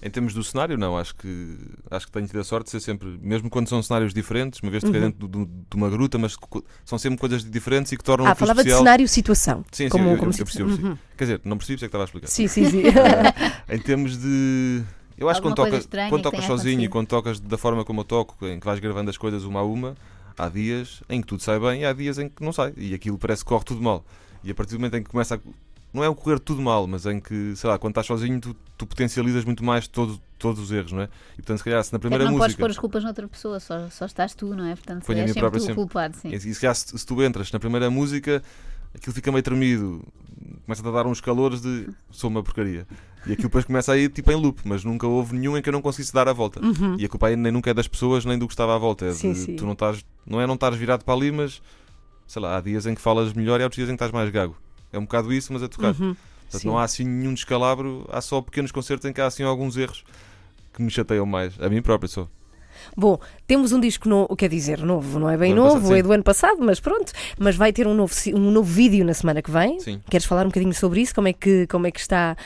[0.00, 0.96] Em termos do cenário, não.
[0.96, 1.58] Acho que,
[1.90, 4.70] acho que tenho tido a sorte de ser sempre, mesmo quando são cenários diferentes, uma
[4.70, 4.92] vez Uhum.
[4.92, 6.36] dentro do- do- de uma gruta, mas
[6.84, 8.78] são sempre coisas diferentes e que tornam ah, falava de especial.
[8.78, 9.64] cenário cenário-situação.
[9.72, 10.70] Sim, sim, como, eu, eu, como eu eu percebi.
[10.72, 10.98] Uhum.
[11.16, 12.28] Quer dizer, não percebi, sei que estava a explicar.
[12.28, 12.82] Sim, sim, sim.
[12.94, 14.82] Ah, em termos de.
[15.16, 18.00] Eu acho que quando, tocas, estranha quando tocas sozinho e quando tocas da forma como
[18.02, 19.96] eu toco, em que vais gravando as coisas uma a uma,
[20.38, 22.72] há dias em que tudo sai bem e há dias em que não sai.
[22.76, 24.04] E aquilo parece que corre tudo mal.
[24.44, 25.38] E a partir do momento em que começa a.
[25.98, 28.54] Não é o correr tudo mal, mas em que, sei lá, quando estás sozinho, tu,
[28.76, 31.08] tu potencializas muito mais todo, todos os erros, não é?
[31.32, 32.62] E portanto, se calhar, se na É primeira não podes música.
[32.62, 34.76] pôr as culpas noutra pessoa, só, só estás tu, não é?
[34.76, 35.74] Portanto, és minha sempre própria tu sempre.
[35.74, 36.28] culpado, sim.
[36.32, 38.40] E se, calhar, se, se tu entras na primeira música,
[38.94, 40.02] aquilo fica meio tremido,
[40.64, 42.86] começa a dar uns calores de sou uma porcaria.
[43.26, 45.68] E aquilo depois começa a ir tipo em loop, mas nunca houve nenhum em que
[45.68, 46.64] eu não conseguisse dar a volta.
[46.64, 46.94] Uhum.
[46.96, 49.06] E a culpa aí nem nunca é das pessoas nem do que estava à volta.
[49.06, 49.56] É Sim, de, sim.
[49.56, 51.60] Tu não estás, não é não estás virado para ali, mas
[52.28, 54.12] sei lá, há dias em que falas melhor e há outros dias em que estás
[54.12, 54.56] mais gago.
[54.92, 55.88] É um bocado isso, mas é tocar.
[55.92, 56.14] Uhum.
[56.42, 56.68] Portanto, Sim.
[56.68, 60.02] não há assim nenhum descalabro, há só pequenos concertos em que há assim alguns erros
[60.72, 61.60] que me chateiam mais.
[61.60, 62.26] A mim próprio só.
[62.96, 66.12] Bom, temos um disco novo, quer dizer, novo, não é bem novo, passado, é do
[66.12, 67.12] ano passado, mas pronto.
[67.38, 69.78] Mas vai ter um novo, um novo vídeo na semana que vem.
[69.80, 70.00] Sim.
[70.08, 71.14] Queres falar um bocadinho sobre isso?
[71.14, 72.36] Como é que, como é que está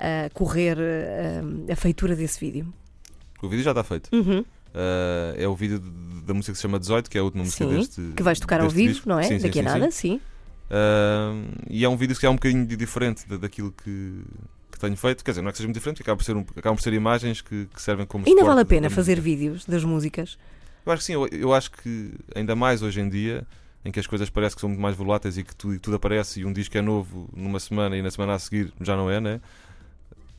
[0.00, 2.72] a correr eh, a feitura desse vídeo?
[3.42, 4.08] O vídeo já está feito.
[4.12, 4.40] Uhum.
[4.40, 7.44] Uh, é o vídeo de- da música que se chama 18, que é a última
[7.44, 8.00] música Sim, deste.
[8.16, 9.08] Que vais tocar ao vivo, disco.
[9.08, 9.24] não é?
[9.24, 10.20] Sim, sim, Daqui a sim, nada, sim.
[10.72, 14.22] Uh, e é um vídeo que é um bocadinho di- diferente da- daquilo que,
[14.70, 15.22] que tenho feito.
[15.22, 16.82] Quer dizer, não é que seja muito diferente, porque acaba por ser, um, acabam por
[16.82, 20.38] ser imagens que, que servem como Ainda vale a pena fazer vídeos das músicas.
[20.86, 23.46] Eu acho que sim, eu, eu acho que ainda mais hoje em dia,
[23.84, 26.40] em que as coisas parecem que são muito mais voláteis e que tudo, tudo aparece
[26.40, 29.20] e um disco é novo numa semana e na semana a seguir já não é,
[29.20, 29.40] né?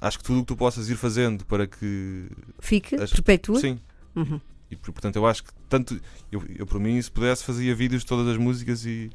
[0.02, 2.26] Acho que tudo o que tu possas ir fazendo para que.
[2.60, 3.60] Fique, As- perpetua.
[3.60, 3.80] Sim.
[4.16, 4.42] Uhum.
[4.72, 6.00] E por- portanto eu acho que tanto.
[6.32, 9.12] Eu, eu por mim, se pudesse, fazia vídeos de todas as músicas e.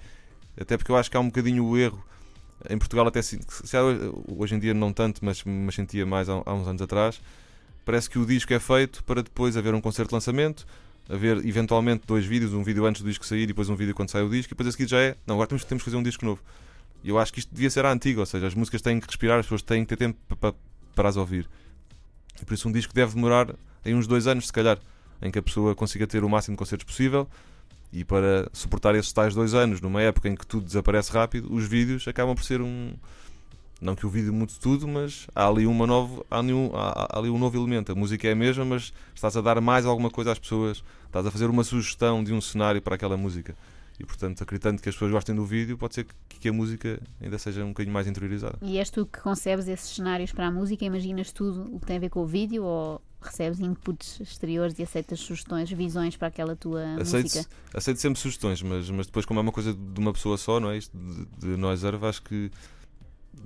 [0.61, 2.03] Até porque eu acho que há um bocadinho o erro.
[2.68, 3.38] Em Portugal até se,
[4.37, 5.44] hoje em dia não tanto, mas,
[5.75, 7.21] sentia mais há, há uns anos atrás.
[7.85, 10.66] Parece que o disco é feito para depois haver um concerto de lançamento,
[11.09, 14.11] haver eventualmente dois vídeos, um vídeo antes do disco sair e depois um vídeo quando
[14.11, 15.16] sai o disco, e depois a seguir já é.
[15.27, 16.42] Não, agora temos, temos que fazer um disco novo.
[17.05, 19.07] E eu acho que isto devia ser a antiga, ou seja, as músicas têm que
[19.07, 20.59] respirar, as pessoas têm que ter tempo pa- pa-
[20.97, 21.49] para as ouvir.
[22.42, 24.79] E por isso um disco deve demorar em uns dois anos, se calhar,
[25.23, 27.29] em que a pessoa consiga ter o máximo de concertos possível.
[27.92, 31.66] E para suportar esses tais dois anos, numa época em que tudo desaparece rápido, os
[31.66, 32.92] vídeos acabam por ser um.
[33.81, 37.16] Não que o vídeo mude tudo, mas há ali, uma nova, há, ali um, há
[37.16, 37.92] ali um novo elemento.
[37.92, 41.24] A música é a mesma, mas estás a dar mais alguma coisa às pessoas, estás
[41.24, 43.55] a fazer uma sugestão de um cenário para aquela música.
[43.98, 47.01] E portanto, acreditando que as pessoas gostem do vídeo, pode ser que, que a música
[47.20, 48.59] ainda seja um bocadinho mais interiorizada.
[48.62, 50.85] E és tu que concebes esses cenários para a música?
[50.85, 54.83] Imaginas tudo o que tem a ver com o vídeo ou recebes inputs exteriores e
[54.83, 57.50] aceitas sugestões, visões para aquela tua Aceito, música?
[57.74, 60.70] aceito sempre sugestões, mas, mas depois, como é uma coisa de uma pessoa só, não
[60.70, 60.78] é?
[60.78, 62.50] Isto de, de nós acho que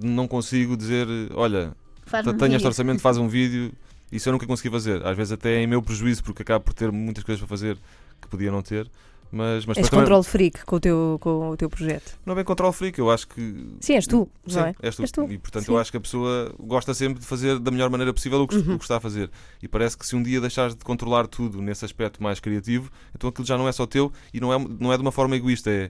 [0.01, 3.73] não consigo dizer, olha, Faz-me tenho este orçamento, faz um vídeo.
[4.11, 5.05] Isso eu nunca consegui fazer.
[5.07, 7.79] Às vezes até é em meu prejuízo, porque acabo por ter muitas coisas para fazer
[8.21, 8.91] que podia não ter.
[9.35, 12.19] Mas, mas És também- controle freak com o teu, com o teu projeto.
[12.27, 13.41] não é bem controle freak, eu acho que.
[13.81, 14.75] Sim, és tu, Sim, não é?
[14.83, 15.03] és tu.
[15.03, 15.23] És tu.
[15.33, 15.73] E portanto Sim.
[15.73, 18.57] eu acho que a pessoa gosta sempre de fazer da melhor maneira possível o que,
[18.57, 18.75] Uhum.
[18.75, 19.31] o que está a fazer.
[19.63, 23.31] E parece que se um dia deixares de controlar tudo nesse aspecto mais criativo, então
[23.31, 25.71] aquilo já não é só teu e não é, não é de uma forma egoísta.
[25.71, 25.89] É,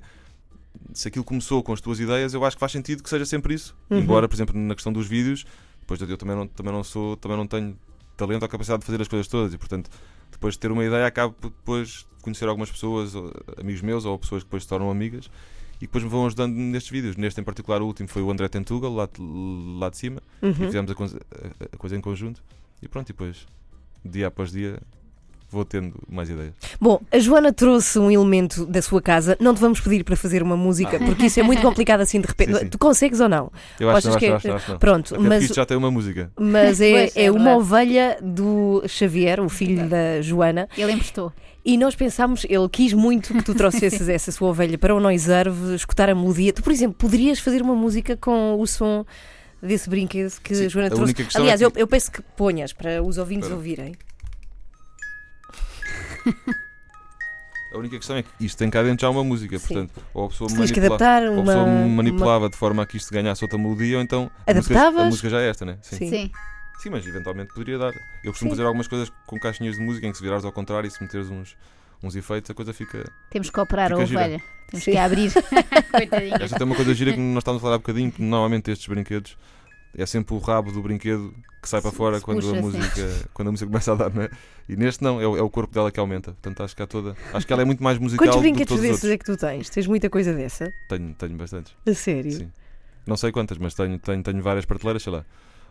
[0.94, 3.54] se aquilo começou com as tuas ideias, eu acho que faz sentido que seja sempre
[3.54, 3.74] isso.
[3.90, 3.98] Uhum.
[3.98, 5.44] Embora, por exemplo, na questão dos vídeos,
[5.80, 7.76] depois eu também não, também não sou, também não tenho
[8.16, 9.90] talento ou capacidade de fazer as coisas todas e portanto
[10.32, 13.12] depois de ter uma ideia acabo depois de conhecer algumas pessoas,
[13.60, 15.30] amigos meus ou pessoas que depois se tornam amigas
[15.78, 17.16] e depois me vão ajudando nestes vídeos.
[17.16, 19.20] Neste em particular, o último foi o André Tentugal, lá de,
[19.78, 20.54] lá de cima, e Uhum.
[20.54, 22.42] fizemos a, a- a coisa em conjunto.
[22.80, 23.46] E pronto, e depois,
[24.04, 24.80] dia após dia,
[25.52, 26.54] vou tendo mais ideias.
[26.80, 29.36] Bom, a Joana trouxe um elemento da sua casa.
[29.38, 32.26] Não te vamos pedir para fazer uma música, porque isso é muito complicado assim de
[32.26, 32.54] repente.
[32.54, 32.66] Sim, sim.
[32.68, 33.52] Tu consegues ou não?
[33.78, 34.78] Eu acho, Achas que que não, é- acho, acho, acho, não.
[34.78, 36.32] Pronto, Até mas, isto já tem uma música.
[36.40, 41.32] mas é, Pois, é é uma ovelha do Xavier, o filho da Joana, Ele emprestou.
[41.64, 45.74] e nós pensámos, ele quis muito que tu trouxesses essa sua ovelha para o Noiserve,
[45.74, 46.52] escutar a melodia.
[46.52, 49.04] Tu, por exemplo, poderias fazer uma música com o som
[49.62, 51.14] desse brinquedo que Sim, a Joana a trouxe.
[51.14, 53.56] questão Aliás, é eu, que- eu peço que ponhas para os ouvintes Espera.
[53.56, 53.92] ouvirem.
[57.72, 59.66] A única questão é que isto tem cá dentro já uma música, Sim.
[59.66, 62.86] portanto, ou a pessoa que manipula- adaptar ou a pessoa uma- manipulava de forma a
[62.86, 65.00] que isto ganhasse outra melodia, ou então a música, Adaptavas?
[65.00, 65.78] a música já é esta, né?
[65.80, 65.96] Sim.
[65.96, 66.08] Sim.
[66.10, 66.30] Sim.
[66.82, 67.92] Sim, mas eventualmente poderia dar.
[68.22, 68.56] Eu costumo Sim.
[68.56, 71.00] fazer algumas coisas com caixinhas de música em que se virares ao contrário e se
[71.02, 71.56] meteres uns,
[72.02, 73.10] uns efeitos, a coisa fica.
[73.30, 74.20] Temos que operar Fica a gira.
[74.20, 74.42] ovelha.
[74.68, 74.90] Temos Sim.
[74.90, 75.32] que abrir.
[75.92, 76.36] Coitadinha.
[76.42, 78.86] Esta tem uma coisa gira que nós estávamos a falar há bocadinho, que normalmente estes
[78.86, 79.38] brinquedos
[79.96, 82.60] é sempre o rabo do brinquedo que sai para fora quando a sim.
[82.60, 84.30] música quando a música começa a dar, não é?
[84.68, 86.32] E neste não, é o, é o corpo dela que aumenta.
[86.32, 87.16] Portanto, acho que há toda.
[87.32, 89.36] Acho que ela é muito mais musical Quantos do que brinquedos desses é que tu
[89.36, 89.70] tens?
[89.70, 90.72] Tens muita coisa dessa?
[90.88, 91.74] Tenho, tenho bastantes.
[91.86, 92.32] A sério?
[92.32, 92.50] Sim.
[93.06, 95.24] Não sei quantas, mas tenho, tenho, tenho várias prateleiras, sei lá.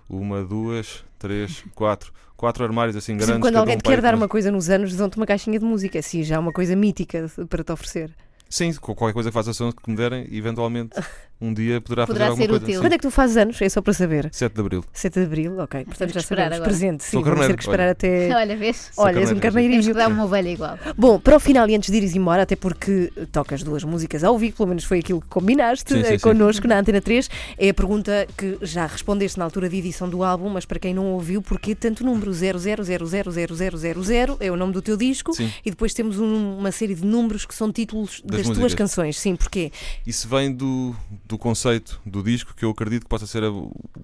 [0.10, 2.14] Uma, duas, três, quatro.
[2.36, 3.36] Quatro armários assim grandes.
[3.36, 5.66] quando cada alguém um te quer dar uma coisa nos anos, dão-te uma caixinha de
[5.66, 6.00] música.
[6.00, 8.12] Assim, já é uma coisa mítica para te oferecer.
[8.50, 11.00] Sim, qualquer coisa que faça som que me derem, eventualmente
[11.41, 12.75] um dia poderá, Poderá fazer alguma ser útil.
[12.75, 12.82] Sim.
[12.82, 13.62] Quando é que tu fazes anos?
[13.62, 14.30] É só para saber.
[14.32, 14.84] 7 de Abril.
[14.93, 15.86] 7 de Abril, ok.
[15.86, 16.56] Portanto, já esperar sabemos.
[16.58, 16.69] agora.
[16.69, 17.12] Presente, sim.
[17.12, 17.91] Sou Vamos ter carneiro, que esperar olha.
[17.91, 18.36] até.
[18.36, 18.91] Olha, vês?
[18.97, 19.84] Olha, és um Temos carneirinho.
[19.84, 20.77] que dar uma ovelha igual.
[20.97, 24.38] Bom, para o final e antes de ires embora, até porque tocas duas músicas ao
[24.38, 26.19] vivo, pelo menos foi aquilo que combinaste Sim, sim, eh, sim.
[26.19, 30.23] connosco na Antena 3, é a pergunta que já respondeste na altura de edição do
[30.23, 32.32] álbum, mas para quem não ouviu, porquê tanto número?
[32.32, 35.51] 0000000 é o nome do teu disco Sim.
[35.65, 39.17] e depois temos um- uma série de números que são títulos das, Das tuas canções.
[39.19, 39.71] Sim, porquê?
[40.06, 40.95] Isso vem do,
[41.32, 43.44] do conceito do disco que eu acredito que possa ser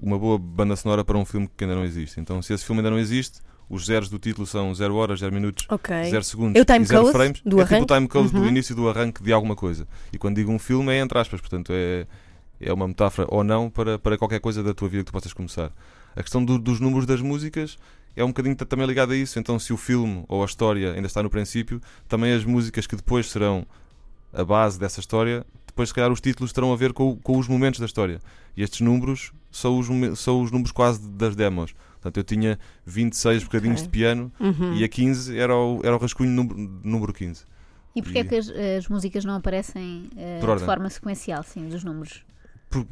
[0.01, 2.19] uma boa banda sonora para um filme que ainda não existe.
[2.19, 5.33] Então, se esse filme ainda não existe, os zeros do título são 0 horas, 0
[5.33, 5.93] minutos, Ok.
[6.09, 7.41] 0 segundos É o time e 0 code frames.
[7.45, 7.83] do é tipo arranque?
[7.93, 8.41] o time code Uhum.
[8.43, 9.85] do início do arranque de alguma coisa.
[10.13, 12.07] E quando digo um filme é entre aspas, portanto é,
[12.61, 15.33] é uma metáfora ou não para, para qualquer coisa da tua vida que tu possas
[15.33, 15.71] começar.
[16.15, 17.77] A questão do- dos números das músicas
[18.15, 19.37] é um bocadinho também ligada a isso.
[19.37, 22.95] Então, se o filme ou a história ainda está no princípio, também as músicas que
[22.95, 23.67] depois serão
[24.33, 25.45] a base dessa história,
[25.77, 28.19] depois, se calhar, os títulos terão a ver com, com os momentos da história.
[28.55, 29.87] E estes números são os,
[30.19, 31.73] são os números quase das demos.
[31.93, 33.85] Portanto, eu tinha 26 bocadinhos Ok.
[33.85, 34.73] de piano Uhum.
[34.73, 37.43] e a 15 era o, era o rascunho número, número 15.
[37.95, 40.09] E porquê é E- que as, as músicas não aparecem
[40.41, 42.23] Por de forma sequencial, sim, dos números?
[42.69, 42.89] Porque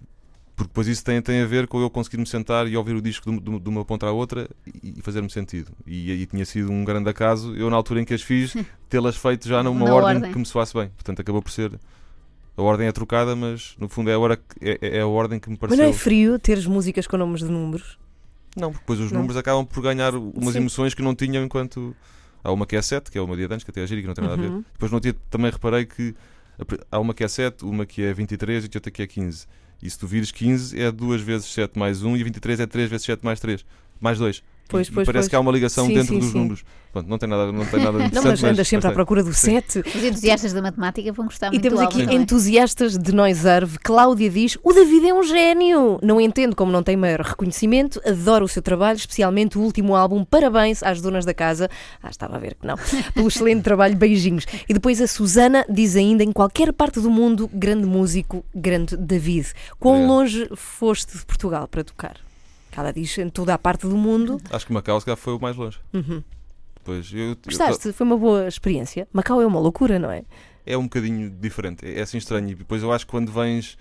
[0.69, 3.30] depois isso tem, tem a ver com eu conseguir me sentar e ouvir o disco
[3.30, 4.48] de, de- de uma ponta à outra
[4.82, 5.71] e, e fazer-me sentido.
[5.86, 8.56] E aí tinha sido um grande acaso, eu na altura em que as fiz,
[8.89, 10.32] tê-las feito já numa ordem, ordem.
[10.32, 10.89] que me soasse bem.
[10.89, 11.78] Portanto, acabou por ser.
[12.58, 15.39] A ordem é trocada, mas no fundo é a, hora que- é, é a ordem
[15.39, 15.84] que me Mas pareceu.
[15.84, 17.98] não é frio teres músicas com nomes de números?
[18.56, 19.20] Não, porque depois os Não.
[19.20, 20.60] números acabam por ganhar umas Sim.
[20.60, 21.94] emoções que não tinham enquanto.
[22.44, 24.00] Há uma que é 7, que é uma dia de antes, que até é gira
[24.02, 24.50] que não tem nada a ver.
[24.52, 24.63] Uhum.
[24.72, 26.15] Depois no dia também reparei que
[26.91, 29.48] há uma que é 7, uma que é 23 e outra que é 15.
[29.82, 32.89] E se tu vires 15 é 2 vezes 7 mais 1 e 23 é 3
[32.89, 33.65] vezes 7 mais 3.
[34.00, 34.41] Mais 2.
[34.67, 35.30] Pois, e, pois, e parece pois.
[35.30, 36.38] que há uma ligação Sim, dentro sim, dos sim.
[36.38, 36.63] números.
[36.91, 38.95] Pronto, não tem nada, não tem nada Não, mas andas sempre à tem.
[38.95, 39.80] procura do 7.
[39.80, 42.21] Os entusiastas da matemática vão gostar E muito temos do aqui álbum também.
[42.23, 43.78] entusiastas de Noiserve.
[43.80, 45.99] Cláudia diz: O David é um gênio.
[46.01, 48.01] Não entendo como não tem maior reconhecimento.
[48.08, 50.23] Adoro o seu trabalho, especialmente o último álbum.
[50.25, 51.69] Parabéns às donas da casa.
[52.01, 52.75] Ah, estava a ver que não.
[53.13, 53.95] Pelo excelente trabalho.
[53.95, 54.45] Beijinhos.
[54.67, 59.47] E depois a Susana diz ainda: Em qualquer parte do mundo, grande músico, grande David.
[59.80, 60.15] Quão Obrigado.
[60.17, 62.15] longe foste de Portugal para tocar?
[62.76, 64.40] Ela diz em toda a parte do mundo.
[64.50, 65.80] Acho que Macau se calhar foi o mais longe.
[65.94, 66.24] Uhum.
[66.84, 67.92] Pois, eu, eu- Gostaste?
[67.94, 69.08] Foi uma boa experiência.
[69.14, 70.24] Macau é uma loucura, não é?
[70.68, 71.86] é um bocadinho diferente.
[71.86, 72.50] É, é assim estranho.
[72.50, 73.78] E depois eu acho que quando vens,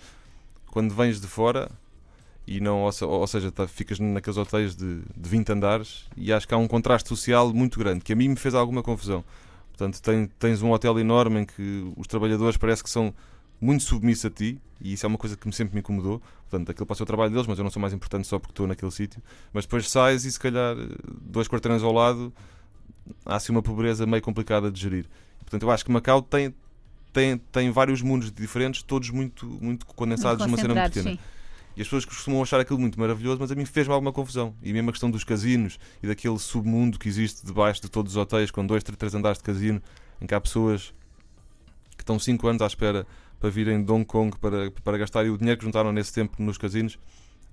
[0.71, 1.69] quando vens de fora
[2.47, 6.47] e não, ou, ou seja, tá- ficas naqueles hotéis de, de 20 andares e acho
[6.47, 9.23] que há um contraste social muito grande que a mim me fez alguma confusão.
[9.69, 13.13] Portanto, tem- tens um hotel enorme em que os trabalhadores parece que são
[13.59, 16.21] muito submissos a ti e isso é uma coisa que me sempre me incomodou.
[16.49, 18.67] Portanto, aquilo passa o trabalho deles, mas eu não sou mais importante só porque estou
[18.67, 19.21] naquele sítio.
[19.53, 20.75] Mas depois sais e se calhar
[21.21, 22.33] dois quarteirões ao lado
[23.25, 25.05] há assim uma pobreza meio complicada de gerir.
[25.39, 26.53] Portanto, eu acho que Macau tem,
[27.13, 31.11] tem, tem vários mundos diferentes, todos muito, muito condensados numa cena muito pequena.
[31.11, 31.19] sim.
[31.75, 34.55] E as pessoas costumam achar aquilo muito maravilhoso, mas a mim fez-me alguma confusão.
[34.63, 38.17] E mesmo a questão dos casinos e daquele submundo que existe debaixo de todos os
[38.17, 39.81] hotéis, com dois, três, andares de casino,
[40.21, 40.93] em que há pessoas
[41.97, 43.05] que estão 5 anos à espera
[43.39, 46.57] para virem de Hong Kong para, para gastarem o dinheiro que juntaram nesse tempo nos
[46.57, 46.97] casinos.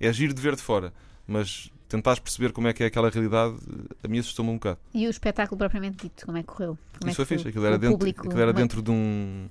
[0.01, 0.92] É giro de ver de fora.
[1.27, 3.55] mas tentares perceber como é que é aquela realidade,
[4.03, 4.79] a mim assustou-me um bocado.
[4.95, 6.79] E o espetáculo propriamente dito, como é que correu?
[6.99, 8.90] Como é Isso foi que fixe, aquilo era, dentro, público, aquilo era é- dentro de
[8.90, 9.47] um.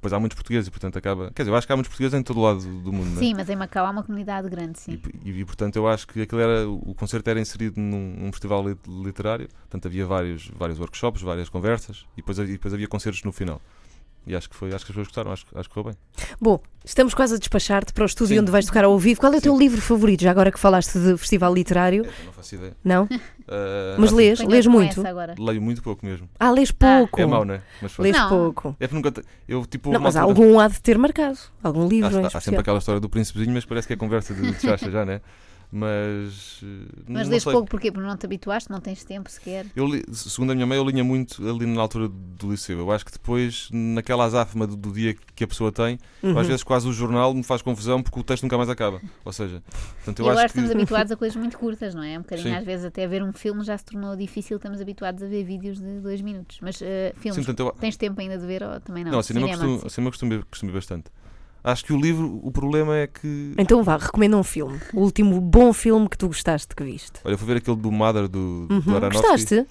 [0.00, 1.30] Pois há muitos portugueses e, portanto, acaba.
[1.32, 3.16] Quer dizer, eu acho que há muitos portugueses em todo o lado do do mundo,
[3.16, 3.20] é?
[3.20, 5.00] Sim, mas em Macau há uma comunidade grande, sim.
[5.24, 8.32] E, e, e, portanto eu acho que aquilo era o concerto era inserido num, num
[8.32, 12.88] festival lit- literário, portanto havia vários, vários workshops, várias conversas e depois, e depois havia
[12.88, 13.62] concertos no final.
[14.26, 16.26] E acho que foi, acho que as pessoas gostaram, acho, que- acho que correu bem.
[16.40, 18.40] Bom, estamos quase a despachar-te para o estúdio Sim.
[18.40, 19.20] onde vais tocar ao vivo.
[19.20, 19.58] Qual é o teu Sim.
[19.58, 22.04] livro favorito, já agora que falaste de festival literário?
[22.06, 22.76] É, não faço ideia.
[22.84, 23.08] Não?
[23.46, 24.40] Ah, Mas lês?
[24.40, 25.02] Apanhas Lês muito?
[25.38, 26.26] Leio muito pouco mesmo.
[26.40, 27.20] Ah, lês pouco.
[27.20, 27.60] É mau, não é?
[27.82, 28.04] Mas foi.
[28.04, 28.28] Lês Não.
[28.30, 28.74] pouco.
[28.80, 29.12] É porque nunca.
[29.12, 29.92] te- Eu tipo.
[29.92, 31.38] Não, mas altura- algum há de ter marcado.
[31.62, 34.32] Algum livro Há, em há sempre aquela história do príncipezinho, mas parece que é conversa
[34.32, 35.20] de, de chacha já, né?
[35.76, 36.60] Mas.
[36.62, 37.90] eh, Mas lês pouco porquê?
[37.90, 39.66] Porque não te habituaste, não tens tempo sequer.
[39.74, 42.78] Eu li, segundo a minha mãe, eu linha muito ali na altura do liceu.
[42.78, 46.38] Eu acho que depois, naquela azáfama do, do dia que a pessoa tem, Uhum.
[46.38, 49.00] às vezes quase o jornal me faz confusão porque o texto nunca mais acaba.
[49.24, 49.60] Ou seja,
[49.96, 50.60] portanto, E eu agora acho que.
[50.60, 52.16] estamos habituados a coisas muito curtas, não é?
[52.16, 52.54] Um bocadinho, Sim.
[52.54, 55.80] às vezes, até ver um filme já se tornou difícil, estamos habituados a ver vídeos
[55.80, 56.58] de dois minutos.
[56.62, 56.84] Mas Sim,
[57.16, 59.10] filmes, portanto, eu, tens tempo ainda de ver ou também não?
[59.10, 59.94] não, assim, cinema, Cinema, costumo, sim.
[59.94, 61.10] cinema costumo, ver- costumo ver bastante.
[61.66, 63.54] Acho que o livro, o problema é que.
[63.56, 64.78] Então vá, recomenda um filme.
[64.92, 67.12] O último bom filme que tu gostaste que viste.
[67.24, 68.96] Olha, fui ver aquele do Mother do, do Uhum.
[68.96, 69.22] Aronofsky.
[69.22, 69.66] Gostaste?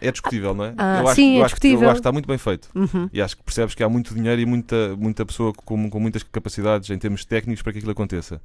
[0.00, 0.74] É discutível, não é?
[0.76, 1.84] Ah, eu acho, sim, eu é acho, que- discutível.
[1.84, 2.68] Eu acho que está muito bem feito.
[2.74, 3.08] Uhum.
[3.12, 6.22] E acho que percebes que há muito dinheiro e muita, muita pessoa com, com muitas
[6.24, 8.40] capacidades em termos técnicos para que aquilo aconteça.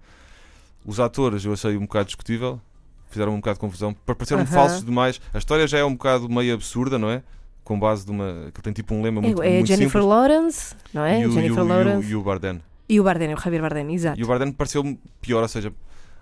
[0.86, 2.62] Os atores eu achei um bocado discutível,
[3.10, 4.56] fizeram um bocado de confusão, pa- pareceram-me Aham.
[4.56, 5.20] falsos demais.
[5.34, 7.22] A história já é um bocado meio absurda, não é?
[7.64, 8.52] Com base de uma.
[8.54, 10.06] que tem tipo um lema muito, É, é muito Jennifer simples.
[10.06, 11.20] Lawrence, não é?
[11.22, 12.08] e, o, e, Jennifer o, e, o, Lawrence.
[12.12, 12.62] e o Bardem.
[12.92, 14.20] E o Bardem, o Javier Bardem, exato.
[14.20, 15.72] E o Bardem pareceu-me pior, ou seja,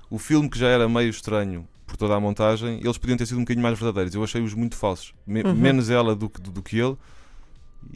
[0.09, 3.37] o filme que já era meio estranho por toda a montagem, eles podiam ter sido
[3.37, 4.13] um bocadinho mais verdadeiros.
[4.13, 5.55] Eu achei-os muito falsos, Me- Uhum.
[5.55, 6.95] menos ela do que, do, do que ele.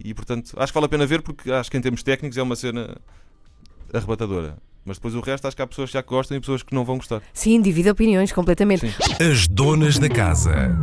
[0.04, 2.42] E portanto, acho que vale a pena ver porque acho que em termos técnicos é
[2.42, 2.98] uma cena
[3.94, 4.58] arrebatadora.
[4.86, 6.84] Mas depois o resto acho que há pessoas que já gostam e pessoas que não
[6.84, 7.22] vão gostar.
[7.34, 8.90] Sim, divide opiniões completamente.
[8.90, 9.32] Sim.
[9.32, 10.76] As donas da casa.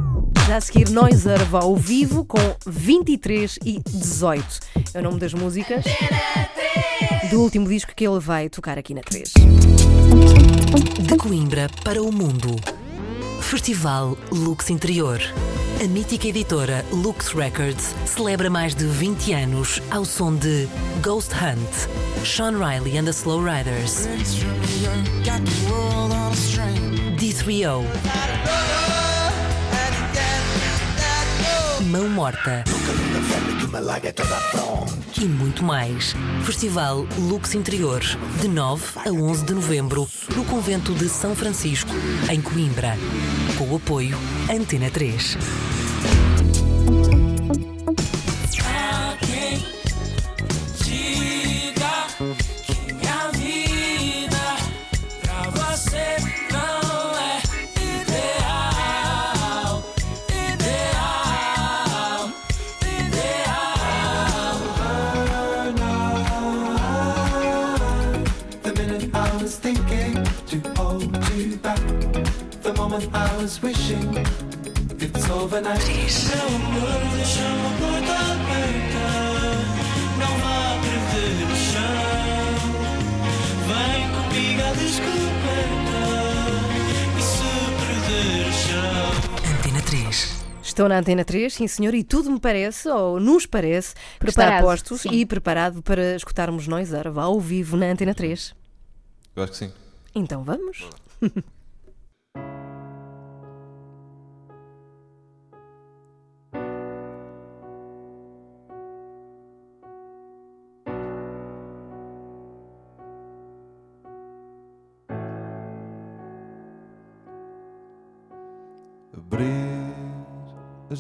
[0.47, 4.61] Já a seguir, Noiserva ao vivo com 23 e 18.
[4.95, 5.85] É o nome das músicas
[7.29, 9.33] do último disco que ele vai tocar aqui na 3.
[11.01, 12.57] De Coimbra para o mundo.
[13.41, 15.21] Festival Lux Interior.
[15.83, 20.69] A mítica editora Lux Records celebra mais de 20 anos ao som de
[21.03, 24.07] Ghost Hunt, Sean Riley and the Slow Riders,
[27.17, 27.85] D3O,
[31.91, 32.63] Mão Morta
[35.21, 36.15] e muito mais.
[36.45, 38.01] Festival Lux Interior,
[38.41, 41.91] de 9 a 11 de novembro, no Convento de São Francisco,
[42.31, 42.97] em Coimbra.
[43.59, 44.17] Com o apoio
[44.49, 45.37] Antena 3.
[73.41, 74.17] Was wishing
[75.01, 75.81] it's overnight.
[75.81, 79.07] Meu amor, deixa uma porta aberta,
[80.19, 82.61] não vá perder o chão.
[83.67, 86.03] Vem comigo à descoberta
[87.19, 87.51] e se
[87.81, 89.59] perder o chão.
[89.59, 90.45] Antena 3.
[90.63, 94.43] Estou na Antena 3, sim senhor, e tudo me parece, ou nos parece, que está
[94.43, 95.13] Preparado, postos sim.
[95.13, 98.55] e preparado para escutarmos Noiserva ao vivo na Antena 3.
[99.35, 99.73] Eu acho que sim.
[100.15, 100.87] Então vamos.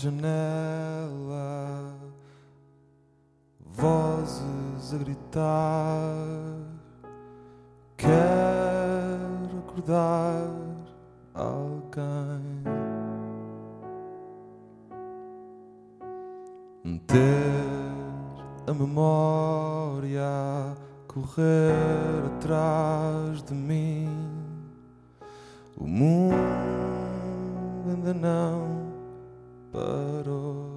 [0.00, 1.94] janela,
[3.60, 6.14] vozes a gritar.
[7.98, 10.48] Quero acordar
[11.34, 12.40] alguém.
[17.06, 20.22] Ter a memória
[21.08, 21.74] correr
[22.36, 24.08] atrás de mim.
[25.76, 26.36] O mundo
[27.86, 28.79] ainda não
[29.80, 30.70] parou.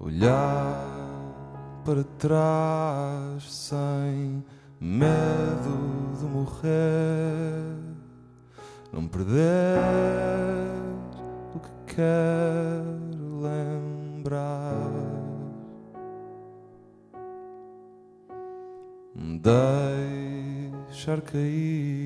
[0.00, 4.44] Olhar para trás sem
[4.84, 7.74] medo de morrer.
[8.92, 9.78] Não perder
[11.54, 14.74] o que quero lembrar.
[20.86, 22.03] Deixar cair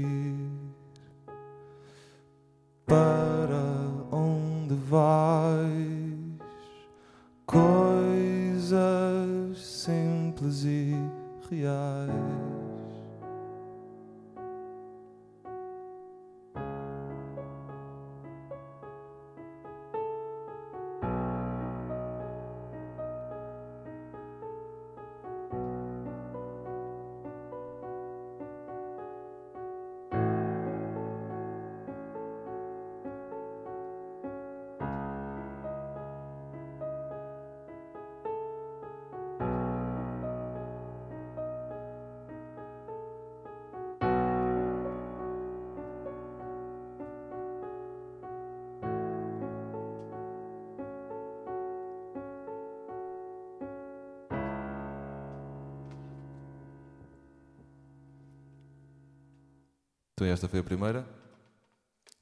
[60.18, 61.06] Então esta foi a primeira,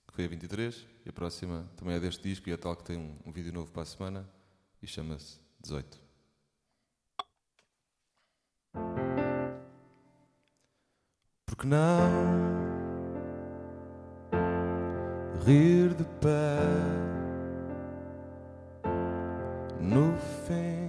[0.07, 2.85] que foi a 23, e a próxima também é deste disco e é tal que
[2.85, 4.29] tem um, um vídeo novo para a semana
[4.83, 5.99] e chama-se 18.
[11.47, 12.11] Porque não
[15.47, 16.59] rir de pé
[19.81, 20.15] no
[20.47, 20.86] fim?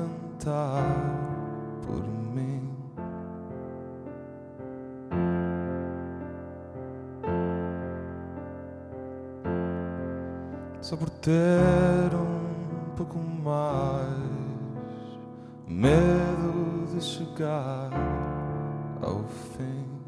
[0.00, 0.84] Cantar
[1.86, 2.02] por
[2.34, 2.70] mim.
[10.80, 14.40] Só por ter um pouco mais
[15.68, 17.90] Medo de chegar
[19.02, 19.22] ao
[19.56, 19.99] fim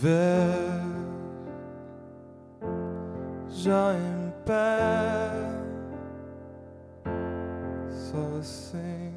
[0.00, 0.80] E ver
[3.48, 5.30] já em pé,
[7.90, 9.12] só assim.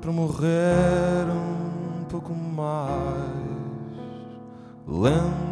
[0.00, 3.26] para morrer um pouco mais
[4.86, 5.45] lento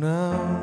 [0.00, 0.57] porque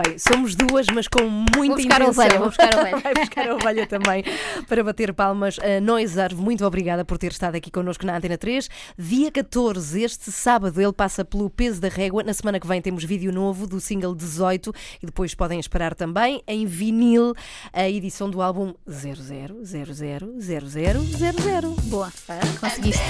[0.00, 2.24] Bem, somos duas, mas com muita Vou buscar intenção.
[2.24, 2.98] ovelha, vou buscar ovelha.
[3.02, 4.22] Vai buscar a ovelha também
[4.68, 5.58] para bater palmas.
[5.58, 8.68] A Noisarve, muito obrigada por ter estado aqui connosco na Antena 3.
[8.96, 12.22] Dia 14, este sábado, ele passa pelo peso da régua.
[12.22, 14.72] Na semana que vem temos vídeo novo do single 18
[15.02, 17.34] e depois podem esperar também em vinil
[17.72, 21.74] a edição do álbum 00000000.
[21.88, 22.12] Boa,
[22.60, 23.02] conseguiste.